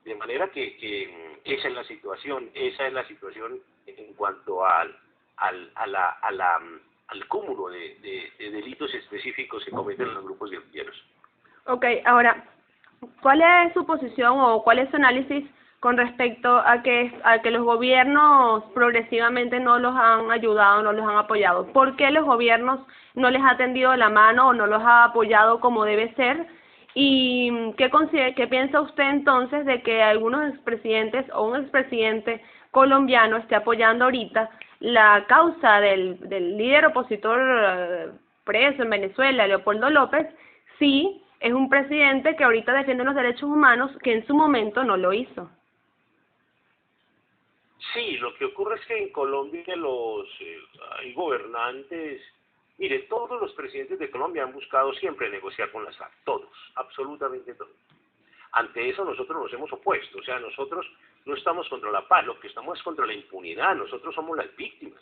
De 0.06 0.16
manera 0.16 0.50
que, 0.50 0.78
que 0.78 1.42
esa 1.44 1.68
es 1.68 1.74
la 1.74 1.84
situación, 1.84 2.50
esa 2.54 2.88
es 2.88 2.94
la 2.94 3.06
situación 3.08 3.60
en 3.86 4.14
cuanto 4.14 4.66
al, 4.66 4.98
a 5.36 5.88
la, 5.88 6.10
a 6.10 6.32
la 6.32 6.62
al 7.10 7.28
cúmulo 7.28 7.70
de, 7.70 8.32
delitos 8.40 8.94
específicos 8.94 9.64
que 9.66 9.72
cometen 9.72 10.14
los 10.14 10.24
grupos 10.24 10.52
guerrilleros. 10.52 10.96
Ok, 11.66 11.86
ahora, 12.06 12.44
¿cuál 13.22 13.42
es 13.42 13.74
su 13.74 13.86
posición 13.86 14.40
o 14.40 14.64
cuál 14.64 14.80
es 14.80 14.90
su 14.90 14.96
análisis 14.96 15.46
con 15.80 15.98
respecto 15.98 16.58
a 16.58 16.82
que, 16.84 17.20
a 17.24 17.42
que 17.42 17.52
los 17.52 17.64
gobiernos 17.64 18.64
progresivamente 18.74 19.60
no 19.60 19.80
los 19.80 19.96
han 19.96 20.30
ayudado, 20.32 20.84
no 20.84 20.94
los 20.94 21.08
han 21.08 21.18
apoyado? 21.18 21.68
¿Por 21.74 21.96
qué 21.96 22.12
los 22.12 22.26
gobiernos 22.26 22.82
no 23.16 23.30
les 23.30 23.42
ha 23.44 23.58
tendido 23.58 23.96
la 23.96 24.10
mano 24.10 24.50
o 24.50 24.54
no 24.54 24.68
los 24.68 24.82
ha 24.84 25.06
apoyado 25.06 25.60
como 25.60 25.86
debe 25.86 26.14
ser? 26.16 26.48
¿Y 26.94 27.74
qué, 27.78 27.90
qué 28.36 28.48
piensa 28.48 28.82
usted 28.82 29.04
entonces 29.04 29.66
de 29.66 29.82
que 29.82 30.02
algunos 30.02 30.50
expresidentes 30.50 31.26
o 31.34 31.44
un 31.44 31.62
expresidente 31.62 32.44
colombiano 32.72 33.38
esté 33.38 33.56
apoyando 33.56 34.06
ahorita 34.06 34.50
la 34.80 35.26
causa 35.28 35.80
del, 35.82 36.20
del 36.30 36.58
líder 36.58 36.86
opositor 36.86 37.40
eh, 37.42 38.12
preso 38.44 38.84
en 38.84 38.90
Venezuela, 38.90 39.48
Leopoldo 39.48 39.90
López, 39.90 40.28
sí 40.78 41.22
es 41.40 41.54
un 41.54 41.70
presidente 41.70 42.36
que 42.36 42.44
ahorita 42.44 42.74
defiende 42.74 43.04
los 43.04 43.16
derechos 43.16 43.44
humanos 43.44 43.92
que 44.04 44.14
en 44.14 44.28
su 44.28 44.34
momento 44.34 44.84
no 44.84 44.98
lo 44.98 45.14
hizo. 45.14 45.50
Sí, 47.94 48.18
lo 48.18 48.36
que 48.36 48.46
ocurre 48.46 48.76
es 48.76 48.86
que 48.86 48.98
en 48.98 49.12
Colombia 49.12 49.64
los 49.76 50.28
eh, 50.42 50.58
hay 51.00 51.14
gobernantes, 51.14 52.22
mire, 52.78 53.00
todos 53.10 53.42
los 53.42 53.54
presidentes 53.54 54.00
de 54.00 54.12
Colombia 54.12 54.44
han 54.44 54.54
buscado 54.54 54.94
siempre 54.94 55.30
negociar 55.30 55.72
con 55.72 55.86
las 55.86 55.98
FARC, 55.98 56.14
todos, 56.24 56.50
absolutamente 56.76 57.54
todos. 57.56 57.76
Ante 58.52 58.90
eso 58.90 59.06
nosotros 59.06 59.44
nos 59.44 59.54
hemos 59.54 59.72
opuesto, 59.72 60.20
o 60.20 60.24
sea, 60.24 60.40
nosotros 60.40 60.86
no 61.30 61.36
estamos 61.36 61.70
contra 61.70 61.92
la 61.92 62.08
paz, 62.08 62.26
lo 62.26 62.40
que 62.40 62.48
estamos 62.48 62.78
es 62.78 62.84
contra 62.84 63.06
la 63.06 63.14
impunidad, 63.14 63.76
nosotros 63.76 64.14
somos 64.16 64.36
las 64.36 64.54
víctimas. 64.56 65.02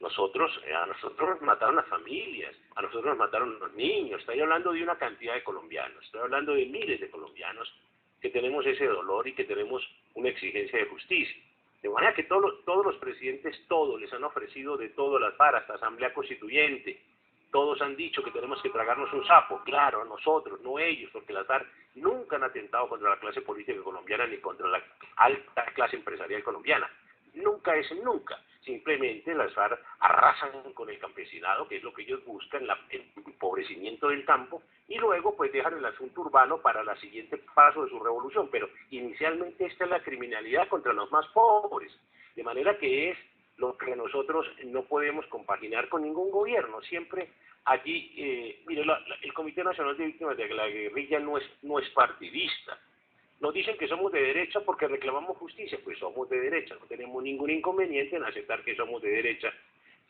Nosotros, 0.00 0.60
eh, 0.64 0.74
a 0.74 0.86
nosotros 0.86 1.30
nos 1.30 1.42
mataron 1.42 1.76
las 1.76 1.88
familias, 1.88 2.54
a 2.76 2.82
nosotros 2.82 3.06
nos 3.06 3.18
mataron 3.18 3.58
los 3.58 3.72
niños, 3.74 4.20
estoy 4.20 4.40
hablando 4.40 4.72
de 4.72 4.82
una 4.82 4.96
cantidad 4.96 5.34
de 5.34 5.42
colombianos, 5.42 6.04
estoy 6.04 6.20
hablando 6.20 6.54
de 6.54 6.66
miles 6.66 7.00
de 7.00 7.10
colombianos 7.10 7.72
que 8.20 8.30
tenemos 8.30 8.64
ese 8.66 8.86
dolor 8.86 9.26
y 9.26 9.34
que 9.34 9.44
tenemos 9.44 9.82
una 10.14 10.28
exigencia 10.28 10.78
de 10.78 10.86
justicia. 10.86 11.36
De 11.82 11.88
manera 11.88 12.14
que 12.14 12.24
todos, 12.24 12.64
todos 12.64 12.86
los 12.86 12.96
presidentes, 12.96 13.56
todos 13.68 14.00
les 14.00 14.12
han 14.12 14.24
ofrecido 14.24 14.76
de 14.76 14.88
todo 14.90 15.18
las 15.18 15.34
para 15.34 15.58
hasta 15.58 15.74
Asamblea 15.74 16.12
Constituyente, 16.12 17.00
todos 17.50 17.80
han 17.80 17.96
dicho 17.96 18.22
que 18.22 18.30
tenemos 18.30 18.60
que 18.62 18.70
tragarnos 18.70 19.12
un 19.12 19.26
sapo, 19.26 19.60
claro, 19.64 20.04
nosotros, 20.04 20.60
no 20.60 20.78
ellos, 20.78 21.10
porque 21.12 21.32
las 21.32 21.46
FARC 21.46 21.66
nunca 21.94 22.36
han 22.36 22.44
atentado 22.44 22.88
contra 22.88 23.10
la 23.10 23.18
clase 23.18 23.40
política 23.40 23.82
colombiana 23.82 24.26
ni 24.26 24.38
contra 24.38 24.68
la 24.68 24.82
alta 25.16 25.64
clase 25.74 25.96
empresarial 25.96 26.42
colombiana. 26.42 26.90
Nunca 27.34 27.76
es 27.76 27.90
nunca. 28.02 28.38
Simplemente 28.64 29.34
las 29.34 29.52
FARC 29.54 29.80
arrasan 30.00 30.72
con 30.74 30.90
el 30.90 30.98
campesinado, 30.98 31.66
que 31.66 31.76
es 31.76 31.82
lo 31.82 31.94
que 31.94 32.02
ellos 32.02 32.24
buscan, 32.24 32.66
el 32.90 33.12
empobrecimiento 33.16 34.08
del 34.08 34.24
campo, 34.24 34.62
y 34.86 34.98
luego 34.98 35.34
pues 35.36 35.52
dejan 35.52 35.78
el 35.78 35.84
asunto 35.84 36.20
urbano 36.20 36.58
para 36.58 36.82
el 36.82 36.98
siguiente 36.98 37.38
paso 37.54 37.84
de 37.84 37.90
su 37.90 37.98
revolución. 37.98 38.48
Pero 38.50 38.68
inicialmente 38.90 39.66
esta 39.66 39.84
es 39.84 39.90
la 39.90 40.02
criminalidad 40.02 40.68
contra 40.68 40.92
los 40.92 41.10
más 41.10 41.26
pobres. 41.28 41.92
De 42.36 42.42
manera 42.42 42.78
que 42.78 43.10
es 43.10 43.18
lo 43.58 43.76
que 43.76 43.94
nosotros 43.94 44.46
no 44.64 44.82
podemos 44.84 45.26
compaginar 45.26 45.88
con 45.88 46.02
ningún 46.02 46.30
gobierno. 46.30 46.80
Siempre 46.82 47.28
allí, 47.64 48.12
eh, 48.16 48.62
mire, 48.66 48.84
el 49.22 49.34
Comité 49.34 49.62
Nacional 49.62 49.96
de 49.96 50.06
Víctimas 50.06 50.36
de 50.36 50.48
la 50.48 50.68
Guerrilla 50.68 51.18
no 51.18 51.38
es, 51.38 51.44
no 51.62 51.78
es 51.78 51.88
partidista. 51.90 52.78
Nos 53.40 53.52
dicen 53.52 53.76
que 53.76 53.88
somos 53.88 54.10
de 54.12 54.20
derecha 54.20 54.60
porque 54.60 54.88
reclamamos 54.88 55.36
justicia, 55.36 55.78
pues 55.84 55.98
somos 55.98 56.28
de 56.28 56.40
derecha, 56.40 56.76
no 56.80 56.86
tenemos 56.86 57.22
ningún 57.22 57.50
inconveniente 57.50 58.16
en 58.16 58.24
aceptar 58.24 58.64
que 58.64 58.74
somos 58.74 59.00
de 59.02 59.10
derecha, 59.10 59.52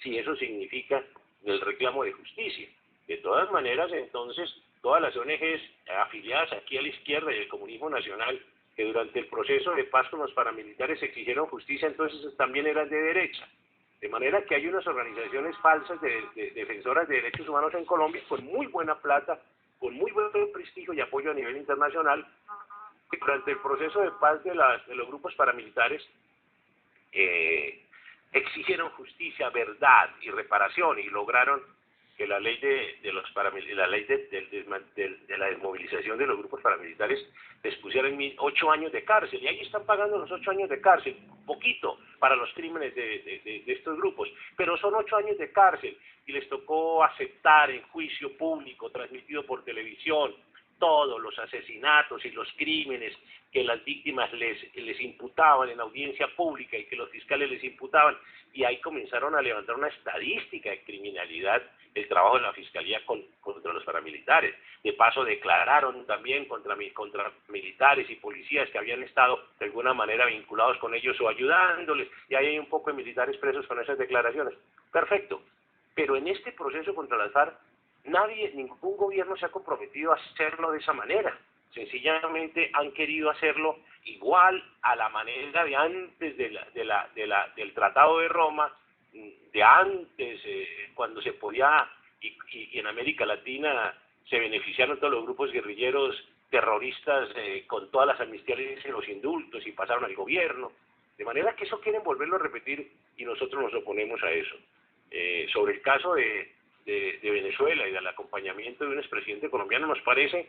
si 0.03 0.17
eso 0.17 0.35
significa 0.37 1.03
el 1.45 1.61
reclamo 1.61 2.05
de 2.05 2.13
justicia. 2.13 2.69
De 3.07 3.17
todas 3.19 3.51
maneras, 3.51 3.91
entonces, 3.93 4.55
todas 4.83 5.03
las 5.03 5.17
ONGs 5.17 5.63
afiliadas 6.01 6.53
aquí 6.53 6.77
a 6.77 6.83
la 6.83 6.89
izquierda 6.89 7.35
y 7.35 7.39
el 7.39 7.49
comunismo 7.49 7.89
nacional 7.91 8.41
que 8.79 8.85
durante 8.85 9.19
el 9.19 9.27
proceso 9.27 9.75
de 9.75 9.83
paz 9.83 10.09
con 10.09 10.21
los 10.21 10.31
paramilitares 10.35 11.03
exigieron 11.03 11.47
justicia, 11.47 11.89
entonces 11.89 12.37
también 12.37 12.65
eran 12.65 12.89
de 12.89 12.97
derecha. 12.97 13.45
De 14.01 14.09
manera 14.09 14.45
que 14.45 14.55
hay 14.55 14.69
unas 14.69 14.87
organizaciones 14.87 15.57
falsas 15.59 16.01
de, 16.01 16.53
defensoras 16.55 17.09
de 17.09 17.17
derechos 17.17 17.49
humanos 17.49 17.75
en 17.75 17.85
Colombia 17.85 18.23
con 18.29 18.45
muy 18.45 18.69
buena 18.69 18.95
plata, 18.95 19.43
con 19.81 19.95
muy 19.95 20.13
buen 20.13 20.31
prestigio 20.53 20.93
y 20.93 21.01
apoyo 21.01 21.33
a 21.33 21.35
nivel 21.35 21.57
internacional, 21.57 22.25
que 23.11 23.19
durante 23.19 23.51
el 23.51 23.59
proceso 23.59 24.01
de 24.01 24.13
paz 24.13 24.45
de, 24.45 24.53
de 24.53 24.95
los 24.95 25.09
grupos 25.09 25.35
paramilitares 25.35 26.09
eh, 27.11 27.83
exigieron 28.31 28.91
justicia, 28.91 29.51
verdad 29.51 30.11
y 30.21 30.31
reparación 30.31 31.01
y 31.01 31.11
lograron 31.11 31.61
que 32.19 32.27
la 32.27 32.41
ley 32.41 32.59
de, 32.59 32.99
de 33.01 33.13
los 33.13 33.25
la 33.35 33.87
ley 33.87 34.03
de, 34.05 34.19
de, 34.29 35.39
la 35.39 35.47
desmovilización 35.47 36.19
de 36.19 36.27
los 36.27 36.37
grupos 36.37 36.61
paramilitares 36.61 37.25
les 37.63 37.77
pusieran 37.77 38.19
ocho 38.39 38.73
años 38.73 38.91
de 38.91 39.05
cárcel 39.05 39.41
y 39.41 39.47
ahí 39.47 39.61
están 39.61 39.87
pagando 39.87 40.19
los 40.19 40.31
ocho 40.31 40.51
años 40.51 40.69
de 40.69 40.81
cárcel, 40.81 41.17
poquito 41.47 41.97
para 42.19 42.35
los 42.35 42.53
crímenes 42.55 42.93
de, 42.97 43.63
estos 43.69 43.97
grupos, 43.97 44.29
pero 44.57 44.77
son 44.79 44.97
ocho 44.97 45.17
años 45.17 45.39
de 45.39 45.53
cárcel 45.53 45.97
y 46.27 46.33
les 46.33 46.49
tocó 46.49 47.05
aceptar 47.05 47.71
en 47.71 47.83
juicio 47.85 48.37
público 48.37 48.91
transmitido 48.91 49.45
por 49.45 49.65
televisión 49.65 50.35
todos 50.79 51.21
los 51.21 51.39
asesinatos 51.39 52.25
y 52.25 52.31
los 52.31 52.49
crímenes 52.57 53.15
que 53.53 53.65
las 53.65 53.83
víctimas 53.85 54.33
les, 54.35 54.75
les 54.75 55.01
imputaban 55.01 55.71
en 55.71 55.81
audiencia 55.81 56.29
pública 56.37 56.77
y 56.77 56.85
que 56.85 56.97
los 56.97 57.11
fiscales 57.11 57.51
les 57.51 57.65
imputaban, 57.65 58.17
y 58.53 58.65
ahí 58.65 58.81
comenzaron 58.81 59.35
a 59.35 59.43
levantar 59.43 59.77
una 59.77 59.89
estadística 59.89 60.71
de 60.71 60.83
criminalidad 60.83 61.63
el 61.95 62.09
trabajo 62.09 62.37
de 62.37 62.43
la 62.43 62.53
Fiscalía 62.53 63.01
contra 63.05 63.73
los 63.73 63.85
paramilitares. 63.85 64.55
De 64.83 64.93
paso, 64.93 65.25
declararon 65.25 66.07
también 66.07 66.45
contra, 66.47 66.77
contra 66.95 67.33
militares 67.49 68.09
y 68.09 68.17
policías 68.17 68.69
que 68.71 68.79
habían 68.79 69.03
estado 69.03 69.43
de 69.59 69.67
alguna 69.67 69.95
manera 69.95 70.27
vinculados 70.27 70.79
con 70.79 70.95
ellos 70.95 71.21
o 71.21 71.29
ayudándoles, 71.29 72.09
y 72.29 72.35
ahí 72.35 72.47
hay 72.47 72.59
un 72.59 72.69
poco 72.69 72.91
de 72.91 72.97
militares 72.97 73.37
presos 73.39 73.67
con 73.67 73.81
esas 73.81 73.99
declaraciones. 73.99 74.55
Perfecto. 74.93 75.43
Pero 75.95 76.17
en 76.17 76.29
este 76.29 76.53
proceso 76.53 76.95
contra 76.95 77.19
las 77.19 77.33
FARC, 77.33 77.59
nadie, 78.09 78.53
ningún 78.55 78.97
gobierno 78.97 79.37
se 79.37 79.47
ha 79.47 79.51
comprometido 79.51 80.13
a 80.13 80.17
hacerlo 80.17 80.73
de 80.73 80.79
esa 80.79 80.93
manera. 80.93 81.39
Sencillamente 81.73 82.71
han 82.73 82.93
querido 82.93 83.31
hacerlo 83.31 83.79
igual 84.05 84.63
a 84.83 84.97
la 84.97 85.09
manera 85.09 85.65
de 85.65 85.77
antes 85.77 86.37
de 86.37 86.51
la, 86.51 86.65
de 86.75 86.85
la, 86.85 87.09
de 87.15 87.27
la, 87.27 87.53
del 87.57 87.75
Tratado 87.75 88.19
de 88.19 88.29
Roma, 88.29 88.73
de 89.13 89.63
antes, 89.63 90.41
eh, 90.45 90.91
cuando 90.95 91.21
se 91.23 91.33
podía, 91.33 91.89
y, 92.21 92.79
en 92.79 92.87
América 92.87 93.25
Latina 93.27 93.95
se 94.29 94.39
beneficiaron 94.39 94.99
todos 94.99 95.13
los 95.13 95.25
grupos 95.25 95.53
guerrilleros 95.53 96.17
terroristas 96.51 97.29
eh, 97.37 97.65
con 97.67 97.91
todas 97.91 98.09
las 98.09 98.21
amnistías 98.21 98.59
y 98.59 98.89
los 98.89 99.09
indultos 99.09 99.67
y 99.67 99.73
pasaron 99.73 100.05
al 100.05 100.15
gobierno. 100.15 100.73
De 101.17 101.25
manera 101.25 101.55
que 101.55 101.65
eso 101.65 101.81
quieren 101.81 102.03
volverlo 102.03 102.37
a 102.37 102.41
repetir 102.41 102.91
y 103.17 103.25
nosotros 103.25 103.63
nos 103.63 103.75
oponemos 103.75 104.23
a 104.23 104.31
eso. 104.31 104.57
Eh, 105.11 105.49
sobre 105.53 105.75
el 105.75 105.83
caso 105.83 106.15
de, 106.15 106.53
de, 106.93 107.31
Venezuela 107.31 107.87
y 107.87 107.93
del 107.93 108.07
acompañamiento 108.07 108.85
de 108.85 108.93
un 108.93 108.99
expresidente 108.99 109.51
colombiano 109.51 109.87
nos 109.87 110.01
parece 110.01 110.49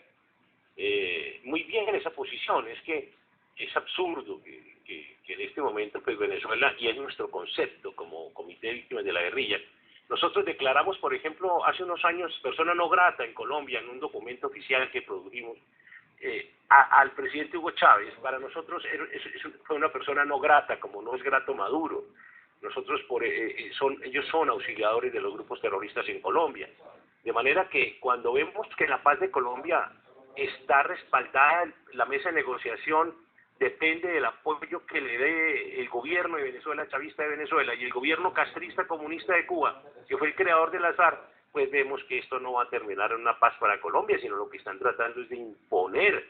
eh, 0.78 1.42
muy 1.44 1.64
bien 1.64 1.94
esa 1.94 2.12
posición. 2.12 2.68
Es 2.70 2.82
que 2.84 3.12
es 3.58 3.76
absurdo 3.76 4.42
que, 4.44 4.80
en 5.28 5.42
este 5.42 5.62
momento 5.62 6.02
pues 6.02 6.18
Venezuela, 6.18 6.74
y 6.80 6.88
es 6.88 6.98
nuestro 6.98 7.30
concepto 7.30 7.94
como 7.96 8.34
Comité 8.34 8.68
de 8.68 8.74
Víctimas 8.74 9.06
de 9.06 9.14
la 9.14 9.22
Guerrilla, 9.22 9.60
nosotros 10.10 10.44
declaramos, 10.44 10.98
por 10.98 11.14
ejemplo, 11.14 11.64
hace 11.66 11.84
unos 11.84 12.04
años 12.04 12.34
persona 12.42 12.74
no 12.74 12.90
grata 12.90 13.24
en 13.24 13.34
Colombia 13.34 13.80
en 13.80 13.90
un 13.90 14.00
documento 14.00 14.48
oficial 14.48 14.90
que 14.90 15.04
produjimos 15.04 15.58
eh, 16.22 16.50
al 16.70 17.12
presidente 17.12 17.58
Hugo 17.58 17.72
Chávez. 17.72 18.16
Para 18.24 18.40
nosotros 18.40 18.82
fue 19.66 19.76
una 19.76 19.92
persona 19.92 20.26
no 20.26 20.40
grata, 20.40 20.80
como 20.80 21.02
no 21.02 21.16
es 21.16 21.22
grato 21.22 21.54
Maduro. 21.54 22.06
Nosotros 22.62 23.02
por, 23.08 23.24
eh, 23.24 23.52
eh, 23.52 23.72
son, 23.78 23.98
ellos 24.04 24.26
son 24.28 24.50
auxiliadores 24.50 25.14
de 25.14 25.22
los 25.22 25.34
grupos 25.34 25.62
terroristas 25.62 26.08
en 26.10 26.22
Colombia. 26.22 26.70
De 27.24 27.34
manera 27.34 27.70
que 27.70 28.00
cuando 28.00 28.34
vemos 28.34 28.68
que 28.78 28.88
la 28.88 29.02
paz 29.02 29.20
de 29.20 29.32
Colombia 29.32 29.92
está 30.36 30.84
respaldada, 30.84 31.72
la 31.94 32.06
mesa 32.06 32.30
de 32.30 32.36
negociación 32.36 33.16
depende 33.60 34.08
del 34.08 34.26
apoyo 34.26 34.86
que 34.86 35.02
le 35.02 35.18
dé 35.18 35.80
el 35.82 35.90
gobierno 35.90 36.38
de 36.38 36.44
Venezuela, 36.44 36.88
chavista 36.88 37.24
de 37.24 37.30
Venezuela, 37.30 37.76
y 37.76 37.84
el 37.84 37.92
gobierno 37.92 38.34
castrista 38.34 38.88
comunista 38.88 39.36
de 39.36 39.46
Cuba, 39.46 39.84
que 40.08 40.18
fue 40.18 40.30
el 40.30 40.36
creador 40.36 40.72
del 40.72 40.86
azar, 40.86 41.22
pues 41.52 41.70
vemos 41.70 42.02
que 42.06 42.20
esto 42.20 42.40
no 42.40 42.54
va 42.54 42.64
a 42.64 42.70
terminar 42.70 43.12
en 43.12 43.22
una 43.22 43.38
paz 43.38 43.54
para 43.60 43.82
Colombia, 43.82 44.18
sino 44.20 44.36
lo 44.36 44.50
que 44.50 44.58
están 44.58 44.80
tratando 44.80 45.22
es 45.22 45.30
de 45.30 45.36
imponer 45.36 46.26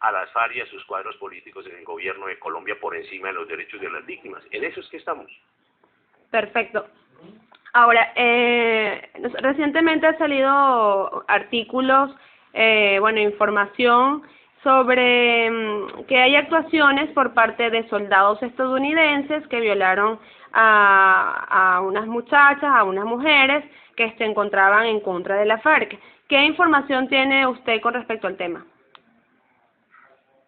a 0.00 0.10
las 0.10 0.32
FARC 0.32 0.56
y 0.56 0.60
a 0.62 0.66
sus 0.66 0.84
cuadros 0.86 1.16
políticos 1.16 1.66
en 1.66 1.76
el 1.76 1.84
gobierno 1.84 2.26
de 2.26 2.38
Colombia 2.38 2.78
por 2.80 2.96
encima 2.96 3.28
de 3.28 3.34
los 3.34 3.48
derechos 3.48 3.80
de 3.80 3.90
las 3.90 4.06
víctimas. 4.06 4.42
En 4.50 4.64
eso 4.64 4.80
es 4.80 4.88
que 4.88 4.96
estamos. 4.96 5.30
Perfecto. 6.30 6.86
Ahora, 7.72 8.12
eh, 8.16 9.10
recientemente 9.40 10.06
han 10.06 10.18
salido 10.18 11.24
artículos, 11.28 12.10
eh, 12.52 12.98
bueno, 13.00 13.20
información 13.20 14.22
sobre 14.62 15.50
mm, 15.50 16.04
que 16.06 16.20
hay 16.20 16.36
actuaciones 16.36 17.10
por 17.12 17.32
parte 17.32 17.70
de 17.70 17.88
soldados 17.88 18.42
estadounidenses 18.42 19.46
que 19.48 19.60
violaron 19.60 20.18
a, 20.52 21.76
a 21.76 21.80
unas 21.80 22.06
muchachas, 22.06 22.64
a 22.64 22.82
unas 22.82 23.04
mujeres 23.04 23.64
que 23.96 24.12
se 24.18 24.24
encontraban 24.24 24.86
en 24.86 25.00
contra 25.00 25.36
de 25.36 25.46
la 25.46 25.58
FARC. 25.58 25.98
¿Qué 26.28 26.42
información 26.42 27.08
tiene 27.08 27.46
usted 27.46 27.80
con 27.80 27.94
respecto 27.94 28.26
al 28.26 28.36
tema? 28.36 28.64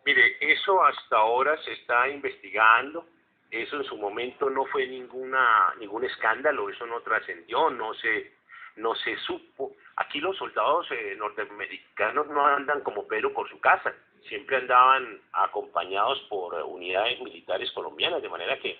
Mire, 0.04 0.36
eso 0.40 0.82
hasta 0.82 1.16
ahora 1.16 1.56
se 1.58 1.72
está 1.72 2.08
investigando. 2.08 3.06
Eso 3.52 3.76
en 3.76 3.84
su 3.84 3.98
momento 3.98 4.48
no 4.48 4.64
fue 4.64 4.86
ninguna 4.86 5.74
ningún 5.78 6.04
escándalo, 6.04 6.70
eso 6.70 6.86
no 6.86 7.02
trascendió, 7.02 7.68
no 7.68 7.92
se 7.92 8.32
no 8.76 8.94
se 8.94 9.14
supo. 9.18 9.72
Aquí 9.96 10.20
los 10.20 10.38
soldados 10.38 10.90
eh, 10.90 11.14
norteamericanos 11.18 12.28
no 12.28 12.46
andan 12.46 12.80
como 12.80 13.06
Pedro 13.06 13.30
por 13.34 13.50
su 13.50 13.60
casa, 13.60 13.92
siempre 14.26 14.56
andaban 14.56 15.20
acompañados 15.34 16.18
por 16.30 16.54
unidades 16.62 17.20
militares 17.20 17.70
colombianas, 17.72 18.22
de 18.22 18.30
manera 18.30 18.58
que, 18.58 18.78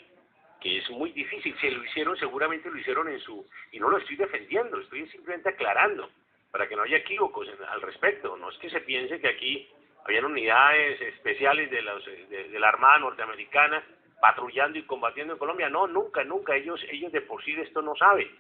que 0.58 0.78
es 0.78 0.88
muy 0.88 1.12
difícil. 1.12 1.54
Si 1.60 1.70
lo 1.70 1.84
hicieron, 1.84 2.16
seguramente 2.16 2.70
lo 2.70 2.78
hicieron 2.78 3.10
en 3.10 3.20
su... 3.20 3.46
Y 3.72 3.78
no 3.78 3.90
lo 3.90 3.98
estoy 3.98 4.16
defendiendo, 4.16 4.80
estoy 4.80 5.06
simplemente 5.10 5.50
aclarando, 5.50 6.08
para 6.50 6.66
que 6.66 6.76
no 6.76 6.84
haya 6.84 6.96
equívocos 6.96 7.46
al 7.68 7.82
respecto. 7.82 8.38
No 8.38 8.48
es 8.48 8.56
que 8.56 8.70
se 8.70 8.80
piense 8.80 9.20
que 9.20 9.28
aquí 9.28 9.68
habían 10.06 10.24
unidades 10.24 10.98
especiales 11.02 11.70
de, 11.70 11.82
los, 11.82 12.06
de 12.06 12.58
la 12.58 12.70
Armada 12.70 13.00
norteamericana 13.00 13.84
patrullando 14.22 14.78
y 14.78 14.84
combatiendo 14.84 15.32
en 15.32 15.38
Colombia. 15.40 15.68
No, 15.68 15.88
nunca, 15.88 16.22
nunca. 16.22 16.54
Ellos, 16.54 16.80
ellos 16.88 17.10
de 17.10 17.22
por 17.22 17.42
sí 17.44 17.54
de 17.54 17.62
esto 17.62 17.82
no 17.82 17.96
saben. 17.96 18.30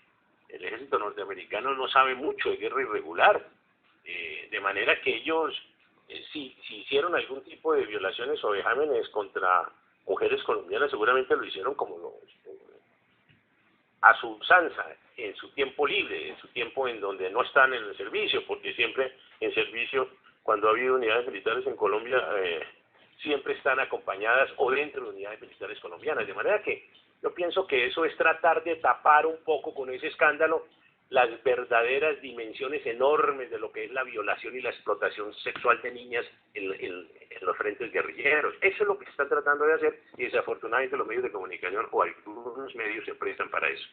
El 0.48 0.64
ejército 0.64 0.96
norteamericano 0.96 1.74
no 1.74 1.88
sabe 1.88 2.14
mucho 2.14 2.50
de 2.50 2.56
guerra 2.58 2.82
irregular. 2.82 3.44
Eh, 4.04 4.46
de 4.48 4.60
manera 4.60 5.00
que 5.00 5.16
ellos, 5.16 5.52
eh, 6.08 6.22
si, 6.32 6.56
si 6.68 6.76
hicieron 6.82 7.16
algún 7.16 7.42
tipo 7.42 7.74
de 7.74 7.84
violaciones 7.84 8.42
o 8.44 8.50
vejámenes 8.50 9.08
contra 9.08 9.68
mujeres 10.06 10.40
colombianas, 10.44 10.88
seguramente 10.88 11.34
lo 11.34 11.44
hicieron 11.44 11.74
como 11.74 11.98
lo, 11.98 12.12
a 14.02 14.14
su 14.20 14.28
usanza, 14.30 14.86
en 15.16 15.34
su 15.34 15.48
tiempo 15.50 15.84
libre, 15.84 16.28
en 16.28 16.38
su 16.38 16.46
tiempo 16.48 16.86
en 16.86 17.00
donde 17.00 17.28
no 17.30 17.42
están 17.42 17.74
en 17.74 17.82
el 17.82 17.96
servicio, 17.96 18.46
porque 18.46 18.72
siempre 18.74 19.14
en 19.40 19.52
servicio, 19.52 20.10
cuando 20.44 20.68
ha 20.68 20.70
habido 20.70 20.94
unidades 20.94 21.26
militares 21.26 21.66
en 21.66 21.74
Colombia, 21.74 22.24
eh, 22.38 22.62
siempre 23.22 23.54
están 23.54 23.80
acompañadas 23.80 24.50
o 24.56 24.70
dentro 24.70 25.04
de 25.04 25.10
unidades 25.10 25.40
militares 25.40 25.78
colombianas. 25.80 26.26
De 26.26 26.34
manera 26.34 26.62
que 26.62 26.88
yo 27.22 27.32
pienso 27.32 27.66
que 27.66 27.86
eso 27.86 28.04
es 28.04 28.16
tratar 28.16 28.62
de 28.64 28.76
tapar 28.76 29.26
un 29.26 29.38
poco 29.44 29.74
con 29.74 29.90
ese 29.90 30.08
escándalo 30.08 30.66
las 31.12 31.42
verdaderas 31.44 32.20
dimensiones 32.22 32.84
enormes 32.86 33.50
de 33.50 33.58
lo 33.58 33.70
que 33.70 33.84
es 33.84 33.92
la 33.92 34.02
violación 34.02 34.56
y 34.56 34.62
la 34.62 34.70
explotación 34.70 35.32
sexual 35.34 35.80
de 35.82 35.92
niñas 35.92 36.24
en, 36.54 37.06
los 37.42 37.56
frentes 37.58 37.92
guerrilleros. 37.92 38.54
Eso 38.62 38.82
es 38.82 38.88
lo 38.88 38.98
que 38.98 39.04
se 39.04 39.10
está 39.10 39.28
tratando 39.28 39.66
de 39.66 39.74
hacer 39.74 40.00
y 40.16 40.24
desafortunadamente 40.24 40.96
los 40.96 41.06
medios 41.06 41.24
de 41.24 41.32
comunicación 41.32 41.86
o 41.90 42.02
algunos 42.02 42.74
medios 42.74 43.04
se 43.04 43.14
prestan 43.14 43.50
para 43.50 43.68
eso. 43.68 43.86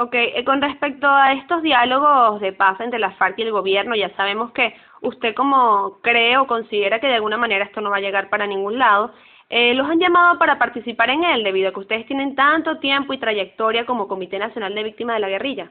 Ok, 0.00 0.14
eh, 0.14 0.44
con 0.44 0.62
respecto 0.62 1.08
a 1.08 1.32
estos 1.32 1.60
diálogos 1.60 2.40
de 2.40 2.52
paz 2.52 2.78
entre 2.78 3.00
la 3.00 3.10
FARC 3.16 3.36
y 3.40 3.42
el 3.42 3.50
gobierno, 3.50 3.96
ya 3.96 4.14
sabemos 4.14 4.52
que 4.52 4.72
usted 5.00 5.34
como 5.34 5.98
cree 6.02 6.36
o 6.38 6.46
considera 6.46 7.00
que 7.00 7.08
de 7.08 7.16
alguna 7.16 7.36
manera 7.36 7.64
esto 7.64 7.80
no 7.80 7.90
va 7.90 7.96
a 7.96 8.00
llegar 8.00 8.28
para 8.28 8.46
ningún 8.46 8.78
lado, 8.78 9.12
eh, 9.50 9.74
los 9.74 9.90
han 9.90 9.98
llamado 9.98 10.38
para 10.38 10.56
participar 10.56 11.10
en 11.10 11.24
él 11.24 11.42
debido 11.42 11.70
a 11.70 11.72
que 11.72 11.80
ustedes 11.80 12.06
tienen 12.06 12.36
tanto 12.36 12.78
tiempo 12.78 13.12
y 13.12 13.18
trayectoria 13.18 13.86
como 13.86 14.06
Comité 14.06 14.38
Nacional 14.38 14.72
de 14.72 14.84
Víctimas 14.84 15.16
de 15.16 15.20
la 15.20 15.30
Guerrilla. 15.30 15.68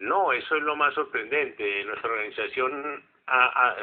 No, 0.00 0.30
eso 0.30 0.54
es 0.54 0.62
lo 0.62 0.76
más 0.76 0.92
sorprendente. 0.92 1.82
Nuestra 1.86 2.10
organización 2.10 3.02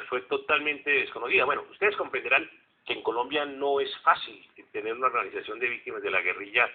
fue 0.08 0.22
totalmente 0.22 0.92
desconocida. 0.92 1.46
Bueno, 1.46 1.63
ustedes 1.72 1.96
comprenderán 1.96 2.48
que 2.86 2.94
en 2.94 3.02
Colombia 3.02 3.44
no 3.44 3.80
es 3.80 3.90
fácil 4.04 4.40
tener 4.72 4.94
una 4.94 5.08
organización 5.08 5.58
de 5.58 5.68
víctimas 5.68 6.04
de 6.04 6.12
la 6.12 6.22
guerrilla 6.22 6.70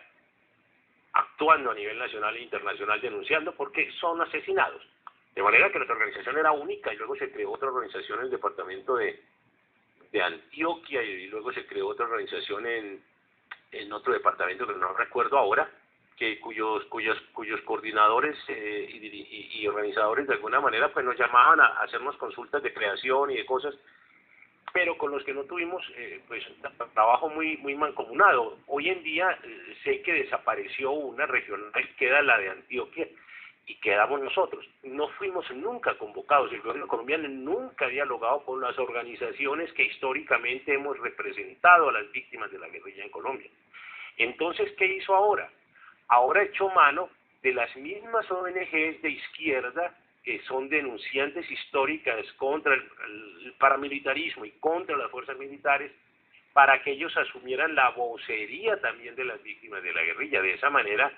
actuando 1.12 1.70
a 1.70 1.74
nivel 1.74 1.98
nacional 1.98 2.36
e 2.36 2.42
internacional 2.42 3.00
denunciando 3.00 3.54
porque 3.54 3.90
son 3.92 4.20
asesinados. 4.20 4.82
De 5.34 5.42
manera 5.42 5.70
que 5.70 5.78
nuestra 5.78 5.96
organización 5.96 6.38
era 6.38 6.52
única 6.52 6.92
y 6.92 6.96
luego 6.96 7.16
se 7.16 7.30
creó 7.30 7.52
otra 7.52 7.68
organización 7.68 8.18
en 8.18 8.24
el 8.26 8.30
departamento 8.30 8.96
de, 8.96 9.22
de 10.10 10.22
Antioquia 10.22 11.02
y 11.02 11.26
luego 11.28 11.52
se 11.52 11.66
creó 11.66 11.88
otra 11.88 12.06
organización 12.06 12.66
en, 12.66 13.02
en 13.72 13.92
otro 13.92 14.12
departamento 14.12 14.66
que 14.66 14.74
no 14.74 14.92
recuerdo 14.92 15.38
ahora, 15.38 15.70
que 16.16 16.38
cuyos 16.38 16.84
cuyos 16.84 17.18
cuyos 17.32 17.60
coordinadores 17.62 18.36
eh, 18.48 18.86
y, 18.90 19.60
y, 19.60 19.66
organizadores 19.66 20.26
de 20.26 20.34
alguna 20.34 20.60
manera 20.60 20.92
pues 20.92 21.04
nos 21.04 21.18
llamaban 21.18 21.60
a, 21.60 21.80
hacernos 21.80 22.16
consultas 22.16 22.62
de 22.62 22.74
creación 22.74 23.30
y 23.30 23.36
de 23.36 23.46
cosas 23.46 23.74
pero 24.72 24.96
con 24.96 25.10
los 25.10 25.22
que 25.24 25.34
no 25.34 25.44
tuvimos 25.44 25.82
eh, 25.96 26.20
pues 26.28 26.44
trabajo 26.94 27.28
muy 27.28 27.56
muy 27.58 27.74
mancomunado. 27.74 28.58
Hoy 28.66 28.88
en 28.88 29.02
día 29.02 29.38
eh, 29.42 29.76
sé 29.84 30.02
que 30.02 30.12
desapareció 30.12 30.92
una 30.92 31.26
regional, 31.26 31.72
queda 31.98 32.22
la 32.22 32.38
de 32.38 32.50
Antioquia 32.50 33.08
y 33.66 33.76
quedamos 33.76 34.20
nosotros. 34.20 34.66
No 34.82 35.08
fuimos 35.10 35.48
nunca 35.52 35.96
convocados, 35.98 36.52
el 36.52 36.60
gobierno 36.60 36.88
colombiano 36.88 37.28
nunca 37.28 37.86
ha 37.86 37.88
dialogado 37.88 38.44
con 38.44 38.60
las 38.60 38.78
organizaciones 38.78 39.72
que 39.72 39.84
históricamente 39.84 40.74
hemos 40.74 40.98
representado 40.98 41.88
a 41.88 41.92
las 41.92 42.10
víctimas 42.10 42.50
de 42.50 42.58
la 42.58 42.68
guerrilla 42.68 43.04
en 43.04 43.10
Colombia. 43.10 43.50
Entonces, 44.16 44.72
¿qué 44.76 44.86
hizo 44.86 45.14
ahora? 45.14 45.50
Ahora 46.08 46.42
echó 46.42 46.68
mano 46.70 47.08
de 47.42 47.54
las 47.54 47.74
mismas 47.76 48.30
ONGs 48.30 49.02
de 49.02 49.10
izquierda 49.10 49.96
que 50.22 50.40
son 50.42 50.68
denunciantes 50.68 51.50
históricas 51.50 52.24
contra 52.34 52.74
el, 52.74 53.54
paramilitarismo 53.58 54.44
y 54.44 54.52
contra 54.52 54.96
las 54.96 55.10
fuerzas 55.10 55.36
militares, 55.36 55.92
para 56.52 56.82
que 56.82 56.92
ellos 56.92 57.16
asumieran 57.16 57.74
la 57.74 57.90
vocería 57.90 58.80
también 58.80 59.14
de 59.14 59.24
las 59.24 59.42
víctimas 59.42 59.82
de 59.82 59.92
la 59.92 60.02
guerrilla. 60.02 60.42
De 60.42 60.54
esa 60.54 60.70
manera 60.70 61.12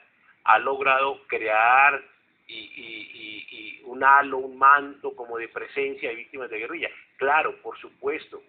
ha 0.45 0.59
logrado 0.59 1.23
crear 1.27 2.03
y, 2.47 2.55
y, 2.55 3.81
un 3.85 4.03
halo, 4.03 4.39
un 4.39 4.59
manto 4.59 5.15
como 5.15 5.39
de 5.39 5.49
presencia 5.49 6.09
de 6.09 6.17
víctimas 6.17 6.51
de 6.51 6.59
guerrilla. 6.59 6.91
Claro, 7.17 7.57
por 7.63 7.79
supuesto, 7.79 8.43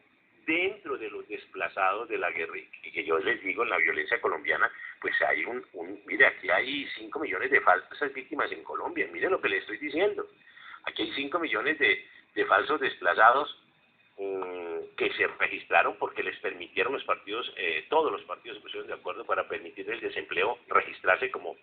dentro 0.45 0.97
de 0.97 1.09
los 1.09 1.27
desplazados 1.27 2.07
de 2.09 2.17
la 2.17 2.31
guerrilla, 2.31 2.69
y 2.83 2.91
que 2.91 3.03
yo 3.03 3.17
les 3.19 3.41
digo 3.43 3.63
en 3.63 3.69
la 3.69 3.77
violencia 3.77 4.19
colombiana, 4.21 4.71
pues 5.05 5.21
hay 5.21 5.45
un, 5.45 5.63
mire, 6.07 6.25
aquí 6.25 6.49
hay 6.49 6.87
5 6.97 7.19
millones 7.19 7.51
de 7.51 7.61
falsas 7.61 8.11
víctimas 8.11 8.51
en 8.51 8.63
Colombia, 8.63 9.07
mire 9.13 9.29
lo 9.29 9.39
que 9.39 9.49
le 9.49 9.57
estoy 9.57 9.77
diciendo. 9.77 10.25
Aquí 10.83 11.03
hay 11.03 11.11
5 11.11 11.37
millones 11.37 11.77
de, 11.77 12.45
falsos 12.47 12.81
desplazados 12.81 13.55
mm, 14.17 14.95
que 14.97 15.13
se 15.13 15.27
registraron 15.27 15.95
porque 15.99 16.23
les 16.23 16.35
permitieron 16.39 16.93
los 16.93 17.03
partidos, 17.03 17.53
eh, 17.55 17.85
todos 17.87 18.11
los 18.11 18.23
partidos 18.23 18.57
se 18.57 18.63
pusieron 18.63 18.87
de 18.87 18.95
acuerdo 18.95 19.25
para 19.25 19.47
permitir 19.47 19.87
el 19.91 19.99
desempleo 19.99 20.57
registrarse 20.69 21.29
como, 21.29 21.55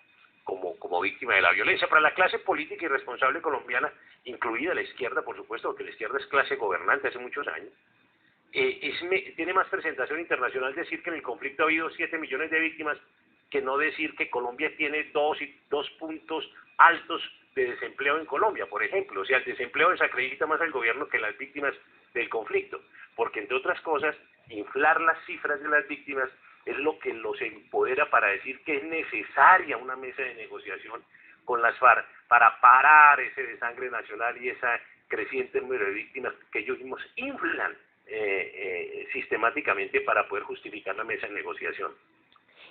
como, 0.44 0.78
como 0.78 1.00
víctima 1.00 1.34
de 1.34 1.42
la 1.42 1.50
violencia. 1.50 1.88
Para 1.88 2.00
la 2.00 2.14
clase 2.14 2.38
política 2.38 2.84
y 2.84 2.88
responsable 2.88 3.42
colombiana, 3.42 3.92
incluida 4.22 4.72
la 4.72 4.82
izquierda, 4.82 5.22
por 5.22 5.36
supuesto, 5.36 5.66
porque 5.70 5.82
la 5.82 5.90
izquierda 5.90 6.20
es 6.20 6.26
clase 6.26 6.54
gobernante 6.54 7.08
hace 7.08 7.18
muchos 7.18 7.48
años, 7.48 7.72
eh, 8.52 8.78
es, 8.82 9.34
tiene 9.34 9.52
más 9.52 9.66
presentación 9.68 10.20
internacional 10.20 10.76
decir 10.76 11.02
que 11.02 11.10
en 11.10 11.16
el 11.16 11.22
conflicto 11.22 11.64
ha 11.64 11.66
habido 11.66 11.90
7 11.90 12.18
millones 12.18 12.52
de 12.52 12.60
víctimas 12.60 12.98
que 13.52 13.60
no 13.60 13.76
decir 13.76 14.16
que 14.16 14.30
Colombia 14.30 14.74
tiene 14.78 15.04
dos, 15.12 15.36
dos 15.68 15.88
puntos 16.00 16.50
altos 16.78 17.22
de 17.54 17.66
desempleo 17.66 18.18
en 18.18 18.24
Colombia, 18.24 18.66
por 18.66 18.82
ejemplo. 18.82 19.20
O 19.20 19.24
sea, 19.26 19.36
el 19.38 19.44
desempleo 19.44 19.90
desacredita 19.90 20.46
más 20.46 20.60
al 20.62 20.72
gobierno 20.72 21.06
que 21.06 21.18
las 21.18 21.36
víctimas 21.36 21.74
del 22.14 22.30
conflicto, 22.30 22.80
porque 23.14 23.40
entre 23.40 23.58
otras 23.58 23.78
cosas, 23.82 24.16
inflar 24.48 25.02
las 25.02 25.22
cifras 25.26 25.60
de 25.62 25.68
las 25.68 25.86
víctimas 25.86 26.30
es 26.64 26.78
lo 26.78 26.98
que 26.98 27.12
los 27.12 27.38
empodera 27.42 28.08
para 28.08 28.28
decir 28.28 28.62
que 28.64 28.76
es 28.76 28.84
necesaria 28.84 29.76
una 29.76 29.96
mesa 29.96 30.22
de 30.22 30.34
negociación 30.34 31.02
con 31.44 31.60
las 31.60 31.76
FARC 31.78 32.06
para 32.28 32.58
parar 32.60 33.20
ese 33.20 33.42
desangre 33.42 33.90
nacional 33.90 34.40
y 34.42 34.48
esa 34.48 34.80
creciente 35.08 35.60
número 35.60 35.84
de 35.84 35.92
víctimas 35.92 36.32
que 36.50 36.60
ellos 36.60 36.78
mismos 36.78 37.02
inflan 37.16 37.72
eh, 38.06 38.52
eh, 38.54 39.08
sistemáticamente 39.12 40.00
para 40.00 40.26
poder 40.26 40.44
justificar 40.44 40.96
la 40.96 41.04
mesa 41.04 41.26
de 41.26 41.34
negociación. 41.34 41.92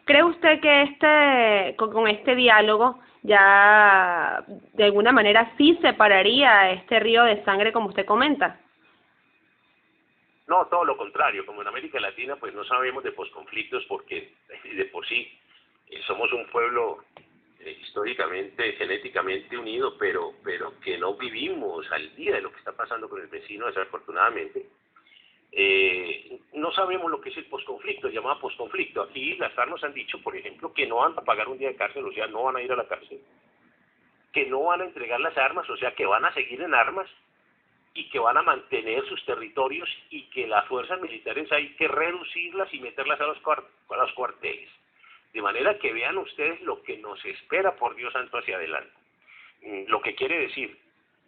¿Cree 0.05 0.23
usted 0.23 0.59
que 0.59 0.81
este 0.83 1.75
con, 1.77 2.07
este 2.07 2.35
diálogo 2.35 2.99
ya 3.23 4.43
de 4.73 4.83
alguna 4.83 5.11
manera 5.11 5.53
sí 5.57 5.77
separaría 5.81 6.71
este 6.71 6.99
río 6.99 7.23
de 7.23 7.43
sangre 7.43 7.71
como 7.71 7.89
usted 7.89 8.05
comenta? 8.05 8.59
No, 10.47 10.65
todo 10.67 10.83
lo 10.83 10.97
contrario. 10.97 11.45
Como 11.45 11.61
en 11.61 11.67
América 11.67 11.99
Latina, 11.99 12.35
pues 12.35 12.53
no 12.53 12.63
sabemos 12.65 13.03
de 13.03 13.11
posconflictos 13.11 13.85
porque 13.85 14.33
de 14.75 14.85
por 14.85 15.07
sí 15.07 15.31
eh, 15.89 16.01
somos 16.07 16.31
un 16.33 16.45
pueblo 16.47 17.05
eh, 17.59 17.77
históricamente, 17.81 18.73
genéticamente 18.73 19.57
unido, 19.57 19.95
pero, 19.97 20.33
pero 20.43 20.73
que 20.79 20.97
no 20.97 21.13
vivimos 21.13 21.89
al 21.91 22.15
día 22.15 22.35
de 22.35 22.41
lo 22.41 22.51
que 22.51 22.57
está 22.57 22.71
pasando 22.71 23.07
con 23.07 23.21
el 23.21 23.27
vecino, 23.27 23.67
desafortunadamente. 23.67 24.65
Eh, 25.51 26.39
no 26.53 26.71
sabemos 26.71 27.11
lo 27.11 27.19
que 27.19 27.29
es 27.29 27.37
el 27.37 27.45
posconflicto, 27.45 28.09
llamado 28.09 28.39
posconflicto. 28.39 29.03
Aquí 29.03 29.35
las 29.35 29.57
armas 29.57 29.83
han 29.83 29.93
dicho, 29.93 30.21
por 30.21 30.35
ejemplo, 30.35 30.73
que 30.73 30.87
no 30.87 30.97
van 30.97 31.13
a 31.17 31.21
pagar 31.21 31.47
un 31.49 31.57
día 31.57 31.69
de 31.69 31.75
cárcel, 31.75 32.05
o 32.05 32.11
sea, 32.13 32.27
no 32.27 32.43
van 32.43 32.55
a 32.55 32.61
ir 32.61 32.71
a 32.71 32.77
la 32.77 32.87
cárcel, 32.87 33.19
que 34.31 34.45
no 34.45 34.63
van 34.63 34.81
a 34.81 34.85
entregar 34.85 35.19
las 35.19 35.37
armas, 35.37 35.69
o 35.69 35.77
sea, 35.77 35.93
que 35.93 36.05
van 36.05 36.23
a 36.23 36.33
seguir 36.33 36.61
en 36.61 36.73
armas 36.73 37.09
y 37.93 38.09
que 38.09 38.19
van 38.19 38.37
a 38.37 38.41
mantener 38.41 39.05
sus 39.07 39.23
territorios 39.25 39.89
y 40.09 40.23
que 40.29 40.47
las 40.47 40.65
fuerzas 40.67 41.01
militares 41.01 41.51
hay 41.51 41.75
que 41.75 41.89
reducirlas 41.89 42.73
y 42.73 42.79
meterlas 42.79 43.19
a 43.19 43.27
los, 43.27 43.37
a 43.45 43.97
los 43.97 44.13
cuarteles. 44.13 44.69
De 45.33 45.41
manera 45.41 45.77
que 45.77 45.91
vean 45.91 46.17
ustedes 46.17 46.61
lo 46.61 46.81
que 46.83 46.97
nos 46.97 47.23
espera, 47.25 47.75
por 47.75 47.95
Dios 47.95 48.13
santo, 48.13 48.37
hacia 48.37 48.55
adelante. 48.55 48.93
Mm, 49.63 49.83
lo 49.87 50.01
que 50.01 50.15
quiere 50.15 50.39
decir 50.39 50.77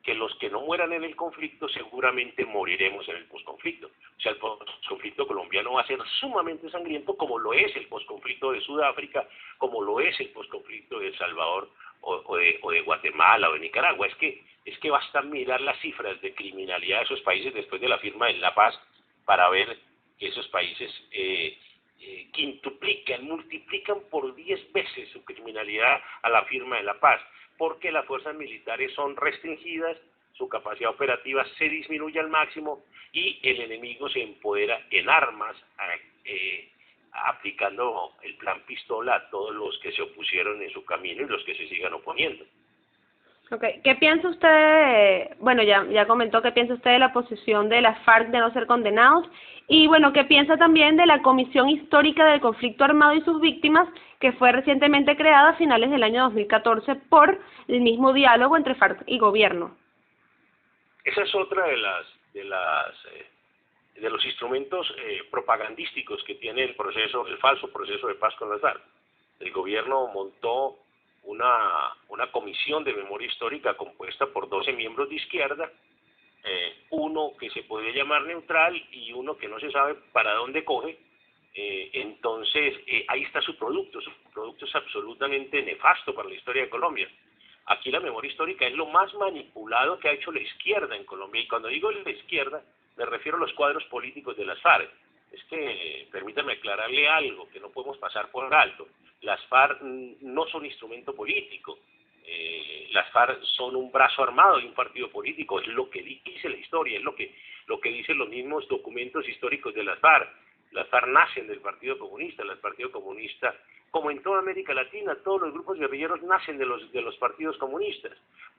que 0.04 0.14
los 0.14 0.36
que 0.36 0.50
no 0.50 0.60
mueran 0.60 0.92
en 0.92 1.06
el 1.06 1.16
conflicto 1.16 1.70
seguramente 1.70 2.46
moriremos 2.46 3.08
en 3.08 3.16
el 3.16 3.26
posconflicto. 3.26 3.88
O 3.88 4.22
sea, 4.22 4.34
el 4.34 4.38
posconflicto 4.38 5.26
colombiano 5.26 5.74
va 5.74 5.82
a 5.82 5.88
ser 5.88 6.00
sumamente 6.20 6.70
sangriento 6.70 7.16
como 7.16 7.40
lo 7.40 7.54
es 7.54 7.74
el 7.78 7.88
posconflicto 7.88 8.52
de 8.52 8.60
Sudáfrica, 8.62 9.26
como 9.58 9.82
lo 9.82 10.02
es 10.02 10.20
el 10.20 10.30
posconflicto 10.30 11.00
de 11.00 11.08
El 11.08 11.18
Salvador 11.18 11.70
o, 12.02 12.36
de, 12.36 12.82
Guatemala 12.82 13.50
o 13.50 13.54
de 13.54 13.60
Nicaragua. 13.62 14.08
Es 14.08 14.16
que, 14.16 14.44
es 14.66 14.78
que 14.80 14.92
basta 14.92 15.22
mirar 15.22 15.62
las 15.62 15.80
cifras 15.80 16.20
de 16.22 16.36
criminalidad 16.36 17.00
de 17.00 17.06
esos 17.06 17.22
países 17.22 17.54
después 17.54 17.80
de 17.80 17.88
la 17.88 18.00
firma 18.00 18.28
de 18.28 18.34
La 18.34 18.54
Paz 18.54 18.78
para 19.24 19.50
ver 19.50 19.78
que 20.20 20.28
esos 20.28 20.48
países 20.50 20.92
eh, 21.12 21.58
eh, 22.02 22.28
quintuplican, 22.34 23.24
multiplican 23.24 24.02
por 24.12 24.36
10 24.36 24.74
veces 24.74 25.10
su 25.14 25.24
criminalidad 25.24 26.02
a 26.24 26.30
la 26.30 26.44
firma 26.44 26.76
de 26.76 26.84
La 26.84 27.00
Paz 27.00 27.22
porque 27.58 27.92
las 27.92 28.06
fuerzas 28.06 28.36
militares 28.36 28.94
son 28.94 29.16
restringidas, 29.16 29.98
su 30.34 30.50
capacidad 30.50 30.90
operativa 30.90 31.46
se 31.58 31.70
disminuye 31.70 32.20
al 32.20 32.30
máximo 32.30 32.84
y 33.12 33.40
el 33.44 33.62
enemigo 33.62 34.10
se 34.10 34.24
empodera 34.24 34.86
en 34.90 35.10
armas, 35.10 35.56
eh, 36.26 36.70
aplicando 37.12 38.16
el 38.24 38.36
plan 38.38 38.62
pistola 38.66 39.16
a 39.16 39.30
todos 39.30 39.54
los 39.54 39.78
que 39.80 39.92
se 39.92 40.02
opusieron 40.02 40.62
en 40.62 40.72
su 40.72 40.84
camino 40.84 41.24
y 41.24 41.28
los 41.28 41.44
que 41.44 41.56
se 41.56 41.68
sigan 41.70 41.94
oponiendo. 41.94 42.44
Okay. 43.52 43.82
¿Qué 43.84 43.96
piensa 43.96 44.30
usted, 44.30 45.38
bueno, 45.40 45.62
ya, 45.64 45.86
ya 45.92 46.08
comentó 46.08 46.42
qué 46.42 46.52
piensa 46.52 46.74
usted 46.74 46.92
de 46.92 47.00
la 47.00 47.14
posición 47.14 47.70
de 47.70 47.82
las 47.82 48.00
FARC 48.04 48.30
de 48.30 48.40
no 48.40 48.52
ser 48.52 48.66
condenados 48.66 49.28
y 49.68 49.88
bueno, 49.88 50.12
qué 50.12 50.24
piensa 50.24 50.58
también 50.58 50.98
de 50.98 51.06
la 51.06 51.22
Comisión 51.22 51.70
Histórica 51.70 52.26
del 52.26 52.42
Conflicto 52.42 52.84
Armado 52.84 53.14
y 53.14 53.22
sus 53.22 53.40
víctimas 53.40 53.88
que 54.20 54.32
fue 54.34 54.52
recientemente 54.52 55.16
creada 55.16 55.50
a 55.50 55.56
finales 55.56 55.92
del 55.92 56.04
año 56.04 56.24
2014 56.24 56.96
por 57.10 57.40
el 57.68 57.82
mismo 57.82 58.14
diálogo 58.14 58.58
entre 58.58 58.76
FARC 58.76 59.04
y 59.06 59.20
gobierno. 59.20 59.76
Esa 61.04 61.24
es 61.24 61.36
otra 61.36 61.68
de 61.68 61.78
las 61.78 62.06
de 62.34 62.44
las 62.46 63.06
eh, 63.12 63.28
de 64.02 64.10
los 64.10 64.24
instrumentos 64.26 64.92
eh, 64.98 65.22
propagandísticos 65.30 66.24
que 66.24 66.36
tiene 66.36 66.64
el 66.64 66.76
proceso, 66.76 67.28
el 67.28 67.38
falso 67.38 67.72
proceso 67.72 68.08
de 68.08 68.16
paz 68.16 68.34
con 68.36 68.50
las 68.50 68.62
FARC. 68.62 68.82
El 69.40 69.52
gobierno 69.52 70.08
montó 70.08 70.78
una, 71.24 71.96
una 72.10 72.32
comisión 72.32 72.84
de 72.84 72.94
memoria 72.94 73.28
histórica 73.28 73.76
compuesta 73.76 74.28
por 74.28 74.50
12 74.50 74.74
miembros 74.74 75.10
de 75.10 75.16
izquierda, 75.16 75.72
eh, 76.44 76.84
uno 76.90 77.34
que 77.40 77.50
se 77.50 77.64
puede 77.64 77.94
llamar 77.94 78.24
neutral 78.24 78.76
y 78.92 79.14
uno 79.14 79.38
que 79.38 79.48
no 79.48 79.60
se 79.60 79.72
sabe 79.72 79.96
para 80.12 80.34
dónde 80.34 80.66
coge, 80.66 80.98
eh, 81.56 81.92
entonces, 81.94 82.76
eh, 82.88 83.06
ahí 83.08 83.24
está 83.24 83.42
su 83.42 83.56
producto. 83.56 84.02
Su 84.02 84.12
producto 84.34 84.66
es 84.66 84.76
absolutamente 84.76 85.62
nefasto 85.62 86.14
para 86.14 86.30
la 86.30 86.36
historia 86.36 86.64
de 86.64 86.70
Colombia. 86.70 87.08
Aquí 87.68 87.92
la 87.92 88.00
memoria 88.00 88.32
histórica 88.32 88.66
es 88.66 88.74
lo 88.74 88.88
más 88.88 89.14
manipulado 89.14 90.00
que 90.00 90.10
ha 90.10 90.14
hecho 90.14 90.32
la 90.32 90.42
izquierda 90.42 90.96
en 90.96 91.06
Colombia. 91.06 91.42
Y 91.42 91.48
cuando 91.48 91.68
digo 91.68 91.92
la 91.92 92.10
izquierda, 92.10 92.64
me 92.98 93.06
refiero 93.06 93.38
a 93.38 93.42
los 93.42 93.54
cuadros 93.54 93.84
políticos 93.86 94.36
de 94.36 94.46
las 94.46 94.60
FARC. 94.62 94.90
Es 95.34 95.44
que, 95.46 96.08
permítame 96.12 96.54
aclararle 96.54 97.10
algo 97.10 97.50
que 97.50 97.60
no 97.60 97.70
podemos 97.70 97.98
pasar 97.98 98.32
por 98.32 98.54
alto. 98.54 98.88
Las 99.22 99.44
FARC 99.48 99.82
no 99.82 100.46
son 100.48 100.66
instrumento 100.66 101.14
político. 101.14 101.80
Eh, 102.26 102.88
las 102.92 103.12
FARC 103.12 103.42
son 103.44 103.76
un 103.76 103.92
brazo 103.92 104.24
armado 104.24 104.60
de 104.60 104.68
un 104.68 104.74
partido 104.74 105.10
político. 105.10 105.60
Es 105.60 105.68
lo 105.68 105.90
que 105.90 106.02
dice 106.02 106.48
la 106.48 106.58
historia, 106.58 106.98
es 106.98 107.04
lo 107.04 107.16
que, 107.16 107.36
lo 107.66 107.82
que 107.82 107.90
dicen 107.90 108.18
los 108.18 108.30
mismos 108.30 108.68
documentos 108.70 109.28
históricos 109.28 109.74
de 109.74 109.84
las 109.84 110.00
FARC 110.00 110.30
las 110.74 110.88
FARC 110.88 111.08
nacen 111.08 111.48
del 111.48 111.60
Partido 111.60 111.98
Comunista, 111.98 112.44
el 112.44 112.58
Partido 112.58 112.92
Comunista, 112.92 113.56
como 113.92 114.10
en 114.10 114.24
toda 114.24 114.40
América 114.40 114.74
Latina, 114.74 115.16
todos 115.24 115.42
los 115.42 115.54
grupos 115.54 115.78
guerrilleros 115.78 116.24
nacen 116.24 116.58
de 116.58 116.66
los, 116.66 116.92
de 116.92 117.02
los 117.02 117.16
partidos 117.18 117.58
comunistas. 117.58 118.12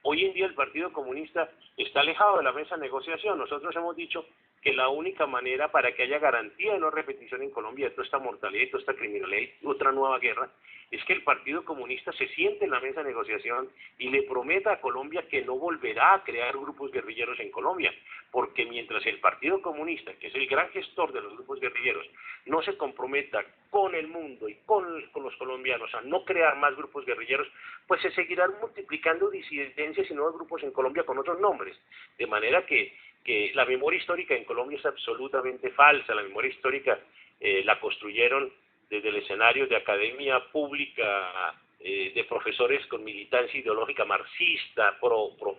Hoy 0.03 0.23
en 0.23 0.33
día 0.33 0.45
el 0.45 0.53
Partido 0.53 0.93
Comunista 0.93 1.49
está 1.75 1.99
alejado 1.99 2.37
de 2.37 2.43
la 2.43 2.53
mesa 2.53 2.75
de 2.75 2.83
negociación. 2.83 3.37
Nosotros 3.37 3.75
hemos 3.75 3.95
dicho 3.97 4.25
que 4.65 4.73
la 4.73 4.89
única 4.89 5.27
manera 5.27 5.71
para 5.71 5.93
que 5.93 6.01
haya 6.01 6.17
garantía 6.17 6.73
de 6.73 6.79
no 6.79 6.89
repetición 6.89 7.43
en 7.43 7.51
Colombia 7.51 7.85
de 7.85 7.91
toda 7.91 8.03
esta 8.03 8.17
mortalidad 8.17 8.63
y 8.63 8.71
toda 8.71 8.81
esta 8.81 8.95
criminalidad 8.95 9.53
y 9.61 9.67
otra 9.67 9.91
nueva 9.91 10.17
guerra 10.17 10.49
es 10.89 11.03
que 11.05 11.13
el 11.13 11.21
Partido 11.21 11.63
Comunista 11.63 12.11
se 12.13 12.27
siente 12.29 12.65
en 12.65 12.71
la 12.71 12.79
mesa 12.79 13.01
de 13.01 13.09
negociación 13.09 13.69
y 13.99 14.09
le 14.09 14.23
prometa 14.23 14.73
a 14.73 14.81
Colombia 14.81 15.27
que 15.29 15.43
no 15.43 15.55
volverá 15.55 16.15
a 16.15 16.23
crear 16.23 16.57
grupos 16.57 16.91
guerrilleros 16.91 17.39
en 17.39 17.51
Colombia, 17.51 17.93
porque 18.31 18.65
mientras 18.65 19.05
el 19.05 19.19
Partido 19.19 19.61
Comunista, 19.61 20.13
que 20.13 20.27
es 20.27 20.35
el 20.35 20.47
gran 20.47 20.69
gestor 20.69 21.11
de 21.11 21.21
los 21.21 21.33
grupos 21.33 21.59
guerrilleros, 21.59 22.07
no 22.47 22.63
se 22.63 22.75
comprometa 22.75 23.43
con 23.69 23.93
el 23.93 24.07
mundo 24.07 24.49
y 24.49 24.55
con, 24.65 25.03
los 25.15 25.35
colombianos 25.37 25.93
a 25.93 26.01
no 26.01 26.23
crear 26.23 26.57
más 26.57 26.75
grupos 26.75 27.05
guerrilleros, 27.05 27.47
pues 27.87 28.01
se 28.01 28.11
seguirán 28.11 28.51
multiplicando 28.59 29.29
disidencias 29.29 30.09
y 30.09 30.13
nuevos 30.13 30.35
grupos 30.35 30.63
en 30.63 30.71
Colombia 30.71 31.03
con 31.03 31.19
otros 31.19 31.39
nombres. 31.39 31.77
De 32.17 32.25
manera 32.25 32.65
que, 32.65 32.95
que 33.25 33.51
la 33.55 33.65
memoria 33.65 33.99
histórica 33.99 34.35
en 34.35 34.45
Colombia 34.45 34.77
es 34.77 34.85
absolutamente 34.85 35.71
falsa, 35.71 36.13
la 36.13 36.21
memoria 36.21 36.51
histórica 36.51 36.99
eh, 37.39 37.63
la 37.65 37.79
construyeron 37.79 38.53
desde 38.87 39.09
el 39.09 39.15
escenario 39.15 39.65
de 39.65 39.75
academia 39.75 40.39
pública, 40.51 41.55
eh, 41.79 42.11
de 42.13 42.23
profesores 42.25 42.85
con 42.85 43.03
militancia 43.03 43.59
ideológica 43.59 44.05
marxista, 44.05 44.95
pro, 45.01 45.31
pro 45.39 45.57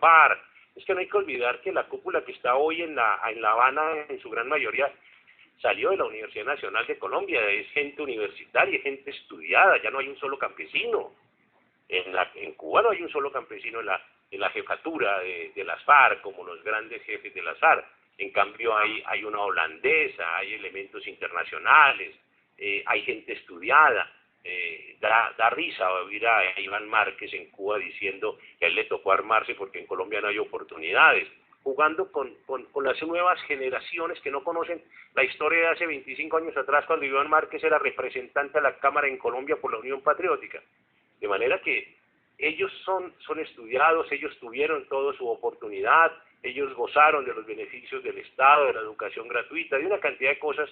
Es 0.76 0.84
que 0.84 0.94
no 0.94 1.00
hay 1.00 1.08
que 1.08 1.16
olvidar 1.16 1.60
que 1.60 1.72
la 1.72 1.88
cúpula 1.88 2.24
que 2.24 2.32
está 2.32 2.54
hoy 2.54 2.82
en 2.82 2.94
La, 2.94 3.20
en 3.28 3.42
la 3.42 3.50
Habana, 3.50 3.82
en 4.08 4.20
su 4.20 4.30
gran 4.30 4.48
mayoría, 4.48 4.92
salió 5.60 5.90
de 5.90 5.96
la 5.96 6.04
Universidad 6.04 6.44
Nacional 6.44 6.86
de 6.86 6.98
Colombia, 6.98 7.44
es 7.48 7.68
gente 7.70 8.00
universitaria, 8.00 8.80
gente 8.80 9.10
estudiada, 9.10 9.82
ya 9.82 9.90
no 9.90 9.98
hay 9.98 10.08
un 10.08 10.18
solo 10.18 10.38
campesino. 10.38 11.12
En, 11.88 12.14
la, 12.14 12.30
en 12.36 12.52
Cuba 12.54 12.82
no 12.82 12.90
hay 12.90 13.02
un 13.02 13.10
solo 13.10 13.32
campesino 13.32 13.80
en 13.80 13.86
la, 13.86 14.00
en 14.30 14.40
la 14.40 14.50
jefatura 14.50 15.20
de, 15.20 15.52
de 15.54 15.64
las 15.64 15.82
FARC, 15.84 16.20
como 16.20 16.44
los 16.44 16.62
grandes 16.62 17.02
jefes 17.04 17.32
de 17.34 17.42
las 17.42 17.58
FARC. 17.58 17.84
En 18.18 18.30
cambio 18.30 18.76
hay, 18.76 19.02
hay 19.06 19.24
una 19.24 19.40
holandesa, 19.40 20.36
hay 20.36 20.54
elementos 20.54 21.06
internacionales, 21.06 22.16
eh, 22.56 22.82
hay 22.86 23.02
gente 23.02 23.32
estudiada. 23.32 24.10
Eh, 24.42 24.96
da, 25.00 25.34
da, 25.36 25.50
risa 25.50 25.92
oír 25.92 26.24
a 26.24 26.60
Iván 26.60 26.88
Márquez 26.88 27.32
en 27.34 27.50
Cuba 27.50 27.78
diciendo 27.78 28.38
que 28.58 28.66
a 28.66 28.68
él 28.68 28.76
le 28.76 28.84
tocó 28.84 29.10
armarse 29.10 29.56
porque 29.56 29.80
en 29.80 29.86
Colombia 29.86 30.20
no 30.20 30.28
hay 30.28 30.38
oportunidades, 30.38 31.26
jugando 31.64 32.12
con, 32.12 32.32
con, 32.46 32.64
con, 32.66 32.84
las 32.84 33.02
nuevas 33.02 33.42
generaciones 33.42 34.20
que 34.20 34.30
no 34.30 34.44
conocen 34.44 34.80
la 35.14 35.24
historia 35.24 35.58
de 35.58 35.68
hace 35.70 35.86
25 35.86 36.36
años 36.36 36.56
atrás 36.56 36.84
cuando 36.86 37.04
Iván 37.04 37.28
Márquez 37.28 37.64
era 37.64 37.80
representante 37.80 38.58
de 38.58 38.62
la 38.62 38.78
Cámara 38.78 39.08
en 39.08 39.18
Colombia 39.18 39.56
por 39.56 39.72
la 39.72 39.78
Unión 39.78 40.00
Patriótica. 40.00 40.62
De 41.20 41.26
manera 41.26 41.60
que 41.60 41.96
ellos 42.38 42.70
son, 42.84 43.14
son 43.20 43.38
estudiados, 43.40 44.10
ellos 44.12 44.36
tuvieron 44.38 44.86
toda 44.88 45.16
su 45.16 45.28
oportunidad, 45.28 46.12
ellos 46.42 46.74
gozaron 46.74 47.24
de 47.24 47.34
los 47.34 47.46
beneficios 47.46 48.02
del 48.02 48.18
Estado, 48.18 48.66
de 48.66 48.74
la 48.74 48.80
educación 48.80 49.26
gratuita, 49.28 49.78
de 49.78 49.86
una 49.86 50.00
cantidad 50.00 50.30
de 50.30 50.38
cosas 50.38 50.70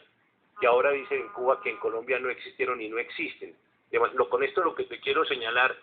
que 0.61 0.67
ahora 0.67 0.91
dicen 0.91 1.21
en 1.21 1.29
Cuba 1.29 1.61
que 1.63 1.71
en 1.71 1.79
Colombia 1.79 2.19
no 2.19 2.29
existieron 2.29 2.81
y 2.81 2.89
no 2.89 2.99
existen. 2.99 3.55
Lo, 3.91 4.29
con 4.29 4.43
esto 4.43 4.63
lo 4.63 4.75
que 4.75 4.85
te 4.85 5.01
quiero 5.01 5.25
señalar 5.25 5.75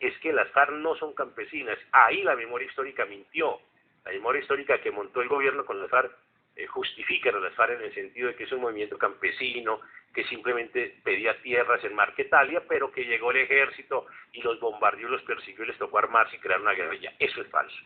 es 0.00 0.16
que 0.18 0.32
las 0.32 0.50
FARC 0.52 0.72
no 0.72 0.94
son 0.96 1.14
campesinas. 1.14 1.78
Ahí 1.92 2.22
la 2.22 2.36
memoria 2.36 2.66
histórica 2.66 3.04
mintió. 3.06 3.60
La 4.04 4.12
memoria 4.12 4.42
histórica 4.42 4.80
que 4.80 4.90
montó 4.90 5.22
el 5.22 5.28
gobierno 5.28 5.64
con 5.64 5.80
las 5.80 5.90
FARC 5.90 6.12
eh, 6.56 6.66
justifica 6.66 7.30
a 7.30 7.40
las 7.40 7.54
FARC 7.54 7.78
en 7.78 7.86
el 7.86 7.94
sentido 7.94 8.28
de 8.28 8.36
que 8.36 8.44
es 8.44 8.52
un 8.52 8.60
movimiento 8.60 8.96
campesino, 8.96 9.80
que 10.14 10.24
simplemente 10.24 10.96
pedía 11.02 11.36
tierras 11.42 11.82
en 11.84 11.94
Marquetalia, 11.94 12.62
pero 12.68 12.92
que 12.92 13.04
llegó 13.04 13.32
el 13.32 13.38
ejército 13.38 14.06
y 14.32 14.40
los 14.42 14.60
bombardeó, 14.60 15.08
los 15.08 15.22
persiguió 15.22 15.64
y 15.64 15.68
les 15.68 15.78
tocó 15.78 15.98
armarse 15.98 16.36
y 16.36 16.38
crear 16.38 16.60
una 16.60 16.72
guerrilla. 16.72 17.12
Eso 17.18 17.40
es 17.40 17.48
falso. 17.48 17.76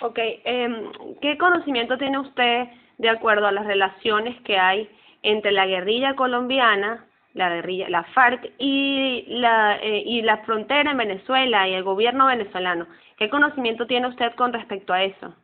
Ok, 0.00 0.18
eh, 0.18 0.90
¿qué 1.20 1.36
conocimiento 1.36 1.98
tiene 1.98 2.18
usted 2.18 2.68
de 2.96 3.08
acuerdo 3.10 3.46
a 3.46 3.52
las 3.52 3.66
relaciones 3.66 4.40
que 4.42 4.56
hay 4.56 4.88
entre 5.22 5.52
la 5.52 5.66
guerrilla 5.66 6.16
colombiana, 6.16 7.06
la 7.34 7.50
guerrilla, 7.50 7.90
la 7.90 8.04
FARC 8.04 8.52
y 8.58 9.24
la, 9.28 9.76
eh, 9.82 10.02
y 10.06 10.22
la 10.22 10.38
frontera 10.38 10.90
en 10.90 10.96
Venezuela 10.96 11.68
y 11.68 11.74
el 11.74 11.82
gobierno 11.82 12.26
venezolano? 12.26 12.86
¿Qué 13.18 13.28
conocimiento 13.28 13.86
tiene 13.86 14.08
usted 14.08 14.34
con 14.34 14.54
respecto 14.54 14.94
a 14.94 15.04
eso? 15.04 15.36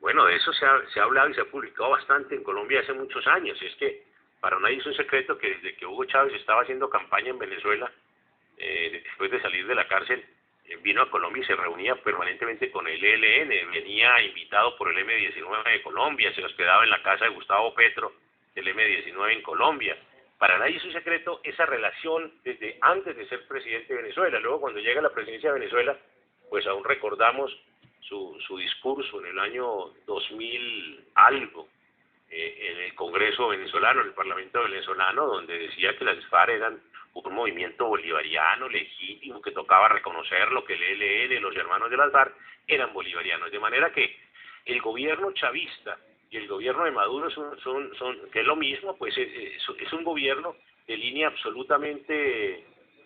Bueno, 0.00 0.24
de 0.24 0.36
eso 0.36 0.52
se 0.52 0.64
ha, 0.64 0.80
se 0.92 1.00
ha 1.00 1.04
hablado 1.04 1.28
y 1.28 1.34
se 1.34 1.42
ha 1.42 1.50
publicado 1.50 1.90
bastante 1.90 2.34
en 2.34 2.42
Colombia 2.42 2.80
hace 2.80 2.94
muchos 2.94 3.26
años. 3.26 3.60
Es 3.60 3.74
que 3.76 4.04
para 4.40 4.58
nadie 4.58 4.78
es 4.78 4.86
un 4.86 4.94
secreto 4.94 5.36
que 5.36 5.54
desde 5.54 5.76
que 5.76 5.86
Hugo 5.86 6.04
Chávez 6.06 6.34
estaba 6.34 6.62
haciendo 6.62 6.88
campaña 6.88 7.30
en 7.30 7.38
Venezuela, 7.38 7.92
eh, 8.56 9.02
después 9.04 9.30
de 9.30 9.40
salir 9.42 9.66
de 9.66 9.74
la 9.74 9.86
cárcel, 9.86 10.24
eh, 10.64 10.76
vino 10.82 11.02
a 11.02 11.10
Colombia 11.10 11.42
y 11.42 11.46
se 11.46 11.54
reunía 11.54 11.96
permanentemente 11.96 12.70
con 12.70 12.88
el 12.88 13.04
ELN, 13.04 13.70
venía 13.70 14.20
invitado 14.22 14.76
por 14.76 14.90
el 14.90 15.06
M19 15.06 15.70
de 15.70 15.82
Colombia, 15.82 16.34
se 16.34 16.44
hospedaba 16.44 16.84
en 16.84 16.90
la 16.90 17.02
casa 17.02 17.26
de 17.26 17.30
Gustavo 17.30 17.74
Petro, 17.74 18.12
del 18.54 18.68
M19 18.68 19.32
en 19.32 19.42
Colombia. 19.42 19.96
Para 20.38 20.58
nadie 20.58 20.76
es 20.76 20.84
un 20.84 20.92
secreto 20.92 21.40
esa 21.44 21.66
relación 21.66 22.32
desde 22.42 22.78
antes 22.80 23.14
de 23.14 23.28
ser 23.28 23.46
presidente 23.46 23.92
de 23.92 24.02
Venezuela. 24.02 24.40
Luego, 24.40 24.62
cuando 24.62 24.80
llega 24.80 25.02
la 25.02 25.12
presidencia 25.12 25.52
de 25.52 25.58
Venezuela, 25.58 25.98
pues 26.48 26.66
aún 26.66 26.82
recordamos 26.82 27.54
su, 28.00 28.38
su 28.46 28.56
discurso 28.58 29.20
en 29.20 29.26
el 29.26 29.38
año 29.38 29.66
2000 30.06 31.04
algo, 31.14 31.68
eh, 32.30 32.70
en 32.72 32.78
el 32.84 32.94
Congreso 32.94 33.48
venezolano, 33.48 34.00
en 34.00 34.08
el 34.08 34.14
Parlamento 34.14 34.62
venezolano, 34.62 35.26
donde 35.26 35.58
decía 35.58 35.96
que 35.96 36.04
las 36.04 36.24
FARC 36.26 36.50
eran 36.50 36.80
un 37.12 37.34
movimiento 37.34 37.86
bolivariano 37.86 38.68
legítimo 38.68 39.42
que 39.42 39.50
tocaba 39.50 39.88
reconocer 39.88 40.50
lo 40.52 40.64
que 40.64 40.74
el 40.74 41.02
ELN, 41.02 41.42
los 41.42 41.56
hermanos 41.56 41.90
de 41.90 41.96
las 41.96 42.12
FARC, 42.12 42.34
eran 42.66 42.92
bolivarianos. 42.92 43.50
De 43.50 43.58
manera 43.58 43.92
que 43.92 44.16
el 44.64 44.80
gobierno 44.80 45.32
chavista 45.32 45.98
y 46.30 46.36
el 46.36 46.46
gobierno 46.46 46.84
de 46.84 46.92
Maduro 46.92 47.30
son, 47.30 47.58
son, 47.96 48.30
que 48.30 48.40
es 48.40 48.46
lo 48.46 48.54
mismo, 48.54 48.96
pues 48.96 49.16
es, 49.18 49.28
es 49.78 49.92
un 49.92 50.04
gobierno 50.04 50.54
de 50.86 50.96
línea 50.96 51.28
absolutamente 51.28 52.64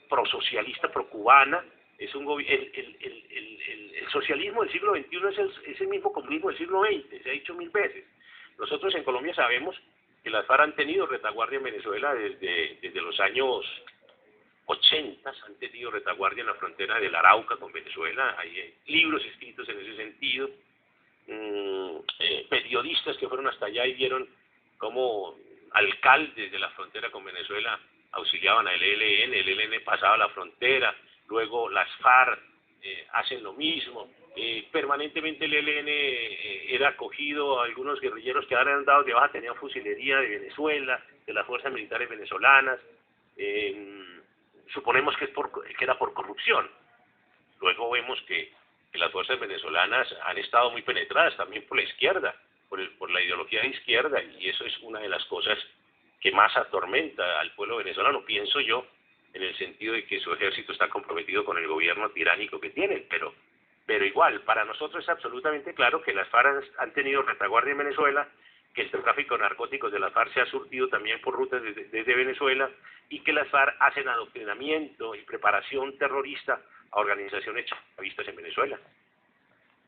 prosocialista, 0.08 0.92
procubana, 0.92 1.64
es 2.04 2.14
un 2.14 2.40
el, 2.40 2.70
el, 2.74 2.96
el, 3.00 3.92
el, 3.94 4.08
socialismo 4.10 4.62
del 4.62 4.70
siglo 4.70 4.94
XXI 4.94 5.16
es 5.30 5.38
el, 5.38 5.52
es 5.66 5.80
el 5.80 5.88
mismo 5.88 6.12
comunismo 6.12 6.48
del 6.48 6.58
siglo 6.58 6.82
XX, 6.84 7.22
se 7.22 7.30
ha 7.30 7.32
dicho 7.32 7.54
mil 7.54 7.70
veces. 7.70 8.04
Nosotros 8.58 8.94
en 8.94 9.02
Colombia 9.02 9.34
sabemos 9.34 9.76
que 10.22 10.30
las 10.30 10.46
FARC 10.46 10.62
han 10.62 10.76
tenido 10.76 11.06
retaguardia 11.06 11.58
en 11.58 11.64
Venezuela 11.64 12.14
desde, 12.14 12.78
desde 12.80 13.00
los 13.00 13.18
años 13.20 13.64
80, 14.66 15.28
han 15.46 15.54
tenido 15.56 15.90
retaguardia 15.90 16.42
en 16.42 16.48
la 16.48 16.54
frontera 16.54 16.98
del 16.98 17.14
Arauca 17.14 17.56
con 17.56 17.72
Venezuela, 17.72 18.36
hay 18.38 18.58
eh, 18.58 18.74
libros 18.86 19.24
escritos 19.24 19.68
en 19.68 19.80
ese 19.80 19.96
sentido, 19.96 20.50
mm, 21.26 21.96
eh, 22.20 22.46
periodistas 22.48 23.16
que 23.16 23.28
fueron 23.28 23.48
hasta 23.48 23.66
allá 23.66 23.86
y 23.86 23.94
vieron 23.94 24.28
cómo 24.78 25.36
alcaldes 25.72 26.52
de 26.52 26.58
la 26.58 26.70
frontera 26.70 27.10
con 27.10 27.24
Venezuela 27.24 27.78
auxiliaban 28.12 28.68
al 28.68 28.80
ELN, 28.80 29.34
el 29.34 29.48
ELN 29.48 29.84
pasaba 29.84 30.16
la 30.16 30.28
frontera, 30.28 30.94
luego 31.28 31.68
las 31.68 31.88
FARC 31.96 32.40
eh, 32.82 33.06
hacen 33.12 33.42
lo 33.42 33.54
mismo, 33.54 34.10
eh, 34.36 34.68
permanentemente 34.70 35.46
el 35.46 35.54
ELN 35.54 35.88
eh, 35.88 36.74
era 36.74 36.88
acogido 36.88 37.60
a 37.60 37.64
algunos 37.64 38.00
guerrilleros 38.00 38.46
que 38.46 38.54
ahora 38.54 38.74
han 38.74 38.84
dado 38.84 39.04
de 39.04 39.14
baja, 39.14 39.32
tenían 39.32 39.54
fusilería 39.54 40.18
de 40.18 40.38
Venezuela, 40.38 41.02
de 41.26 41.32
las 41.32 41.46
fuerzas 41.46 41.72
militares 41.72 42.08
venezolanas, 42.10 42.78
suponemos 44.72 45.16
que, 45.16 45.24
es 45.24 45.30
por, 45.30 45.50
que 45.64 45.84
era 45.84 45.96
por 45.96 46.12
corrupción. 46.12 46.68
Luego 47.60 47.90
vemos 47.90 48.20
que, 48.28 48.52
que, 48.92 48.98
las 48.98 49.10
fuerzas 49.10 49.40
venezolanas 49.40 50.06
han 50.24 50.36
estado 50.36 50.70
muy 50.70 50.82
penetradas 50.82 51.36
también 51.36 51.66
por 51.66 51.78
la 51.78 51.84
izquierda, 51.84 52.34
por, 52.68 52.80
el, 52.80 52.90
por 52.96 53.10
la 53.10 53.22
ideología 53.22 53.62
de 53.62 53.68
izquierda, 53.68 54.22
y 54.22 54.48
eso 54.48 54.64
es 54.66 54.78
una 54.80 55.00
de 55.00 55.08
las 55.08 55.24
cosas 55.24 55.58
que 56.20 56.32
más 56.32 56.54
atormenta 56.56 57.40
al 57.40 57.52
pueblo 57.54 57.78
venezolano, 57.78 58.24
pienso 58.24 58.60
yo, 58.60 58.86
en 59.34 59.42
el 59.42 59.54
sentido 59.56 59.94
de 59.94 60.06
que 60.06 60.20
su 60.20 60.32
ejército 60.32 60.72
está 60.72 60.88
comprometido 60.88 61.44
con 61.44 61.58
el 61.58 61.66
gobierno 61.66 62.08
tiránico 62.10 62.60
que 62.60 62.70
tienen, 62.70 63.04
pero, 63.10 63.34
pero 63.84 64.04
igual, 64.04 64.40
para 64.42 64.64
nosotros 64.64 65.02
es 65.02 65.08
absolutamente 65.08 65.74
claro 65.74 66.00
que 66.00 66.14
las 66.14 66.28
FARC 66.28 66.64
han 66.78 66.92
tenido 66.92 67.22
retaguardia 67.22 67.72
en 67.72 67.78
Venezuela, 67.78 68.28
que 68.72 68.82
el 68.82 68.90
tráfico 68.90 69.34
de 69.36 69.42
narcóticos 69.42 69.92
de 69.92 69.98
las 69.98 70.12
FARC 70.12 70.32
se 70.32 70.40
ha 70.40 70.46
surtido 70.46 70.88
también 70.88 71.20
por 71.20 71.34
rutas 71.34 71.60
desde, 71.62 72.14
Venezuela 72.14 72.70
y 73.08 73.20
que 73.20 73.32
las 73.32 73.48
FARC 73.48 73.74
hacen 73.80 74.08
adoctrinamiento 74.08 75.16
y 75.16 75.22
preparación 75.22 75.98
terrorista 75.98 76.60
a 76.92 77.00
organizaciones 77.00 77.66
chavistas 77.66 78.28
en 78.28 78.36
Venezuela. 78.36 78.78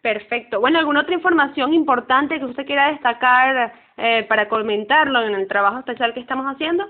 Perfecto. 0.02 0.60
Bueno, 0.60 0.80
¿alguna 0.80 1.00
otra 1.00 1.14
información 1.14 1.72
importante 1.72 2.38
que 2.38 2.44
usted 2.44 2.66
quiera 2.66 2.90
destacar 2.90 3.72
eh, 3.96 4.24
para 4.28 4.48
comentarlo 4.48 5.22
en 5.22 5.34
el 5.34 5.48
trabajo 5.48 5.78
especial 5.78 6.14
que 6.14 6.20
estamos 6.20 6.46
haciendo? 6.46 6.86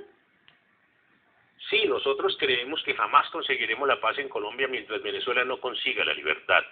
Sí, 1.71 1.85
nosotros 1.87 2.37
creemos 2.39 2.83
que 2.85 2.95
jamás 2.95 3.29
conseguiremos 3.31 3.89
la 3.89 4.01
paz 4.01 4.19
en 4.19 4.29
Colombia 4.29 4.69
mientras 4.69 5.03
Venezuela 5.03 5.45
no 5.45 5.59
consiga 5.59 6.05
la 6.05 6.15
libertad. 6.15 6.63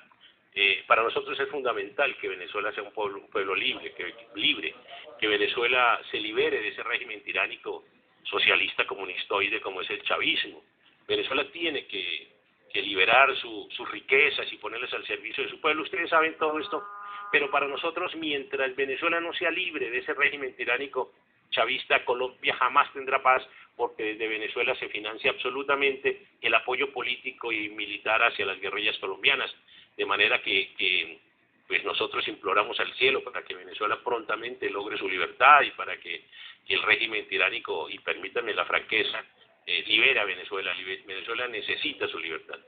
Eh, 0.55 0.85
para 0.87 1.03
nosotros 1.03 1.39
es 1.41 1.49
fundamental 1.49 2.17
que 2.19 2.29
Venezuela 2.29 2.73
sea 2.73 2.85
un 2.85 2.93
pueblo, 2.93 3.19
un 3.19 3.29
pueblo 3.29 3.57
libre, 3.57 3.93
que, 3.93 4.15
libre, 4.37 4.73
que 5.19 5.27
Venezuela 5.27 6.01
se 6.13 6.21
libere 6.21 6.61
de 6.61 6.69
ese 6.69 6.83
régimen 6.85 7.25
tiránico 7.25 7.85
socialista 8.23 8.87
comunistoide 8.87 9.61
como 9.61 9.81
es 9.81 9.91
el 9.91 10.03
chavismo. 10.05 10.63
Venezuela 11.09 11.45
tiene 11.51 11.87
que, 11.87 12.33
liberar 12.75 13.35
su, 13.37 13.69
sus 13.71 13.89
riquezas 13.91 14.53
y 14.53 14.57
ponerlas 14.57 14.93
al 14.95 15.07
servicio 15.07 15.45
de 15.45 15.51
su 15.51 15.61
pueblo. 15.61 15.85
Ustedes 15.85 16.11
saben 16.11 16.37
todo 16.39 16.59
esto, 16.59 16.83
pero 17.31 17.49
para 17.49 17.69
nosotros 17.69 18.15
mientras 18.17 18.75
Venezuela 18.75 19.21
no 19.21 19.33
sea 19.33 19.51
libre 19.51 19.91
de 19.91 19.99
ese 19.99 20.13
régimen 20.13 20.57
tiránico 20.57 21.13
chavista, 21.55 22.05
Colombia 22.05 22.55
jamás 22.55 22.93
tendrá 22.93 23.23
paz 23.23 23.43
porque 23.77 24.03
desde 24.03 24.29
Venezuela 24.29 24.75
se 24.77 24.89
financia 24.89 25.31
absolutamente 25.31 26.27
el 26.41 26.55
apoyo 26.55 26.93
político 26.93 27.51
y 27.53 27.69
militar 27.71 28.23
hacia 28.23 28.47
las 28.47 28.61
guerrillas 28.61 28.99
colombianas, 28.99 29.55
de 29.97 30.07
manera 30.07 30.43
que, 30.43 31.19
pues 31.67 31.83
nosotros 31.85 32.27
imploramos 32.29 32.79
al 32.79 32.93
cielo 32.95 33.25
para 33.25 33.43
que 33.43 33.55
Venezuela 33.55 33.99
prontamente 34.05 34.71
logre 34.71 34.99
su 34.99 35.09
libertad 35.09 35.63
y 35.63 35.71
para 35.71 35.97
que, 35.99 36.25
el 36.69 36.83
régimen 36.83 37.29
tiránico, 37.29 37.91
y 37.91 37.99
permítanme 37.99 38.55
la 38.55 38.65
franqueza, 38.65 39.23
eh, 39.67 39.85
libere 39.87 40.19
a 40.19 40.25
Venezuela. 40.25 40.73
Venezuela 41.07 41.47
necesita 41.47 42.09
su 42.09 42.19
libertad. 42.19 42.59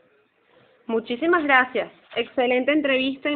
Muchísimas 0.87 1.43
gracias. 1.45 1.91
Excelente 2.15 2.73
entrevista. 2.73 3.31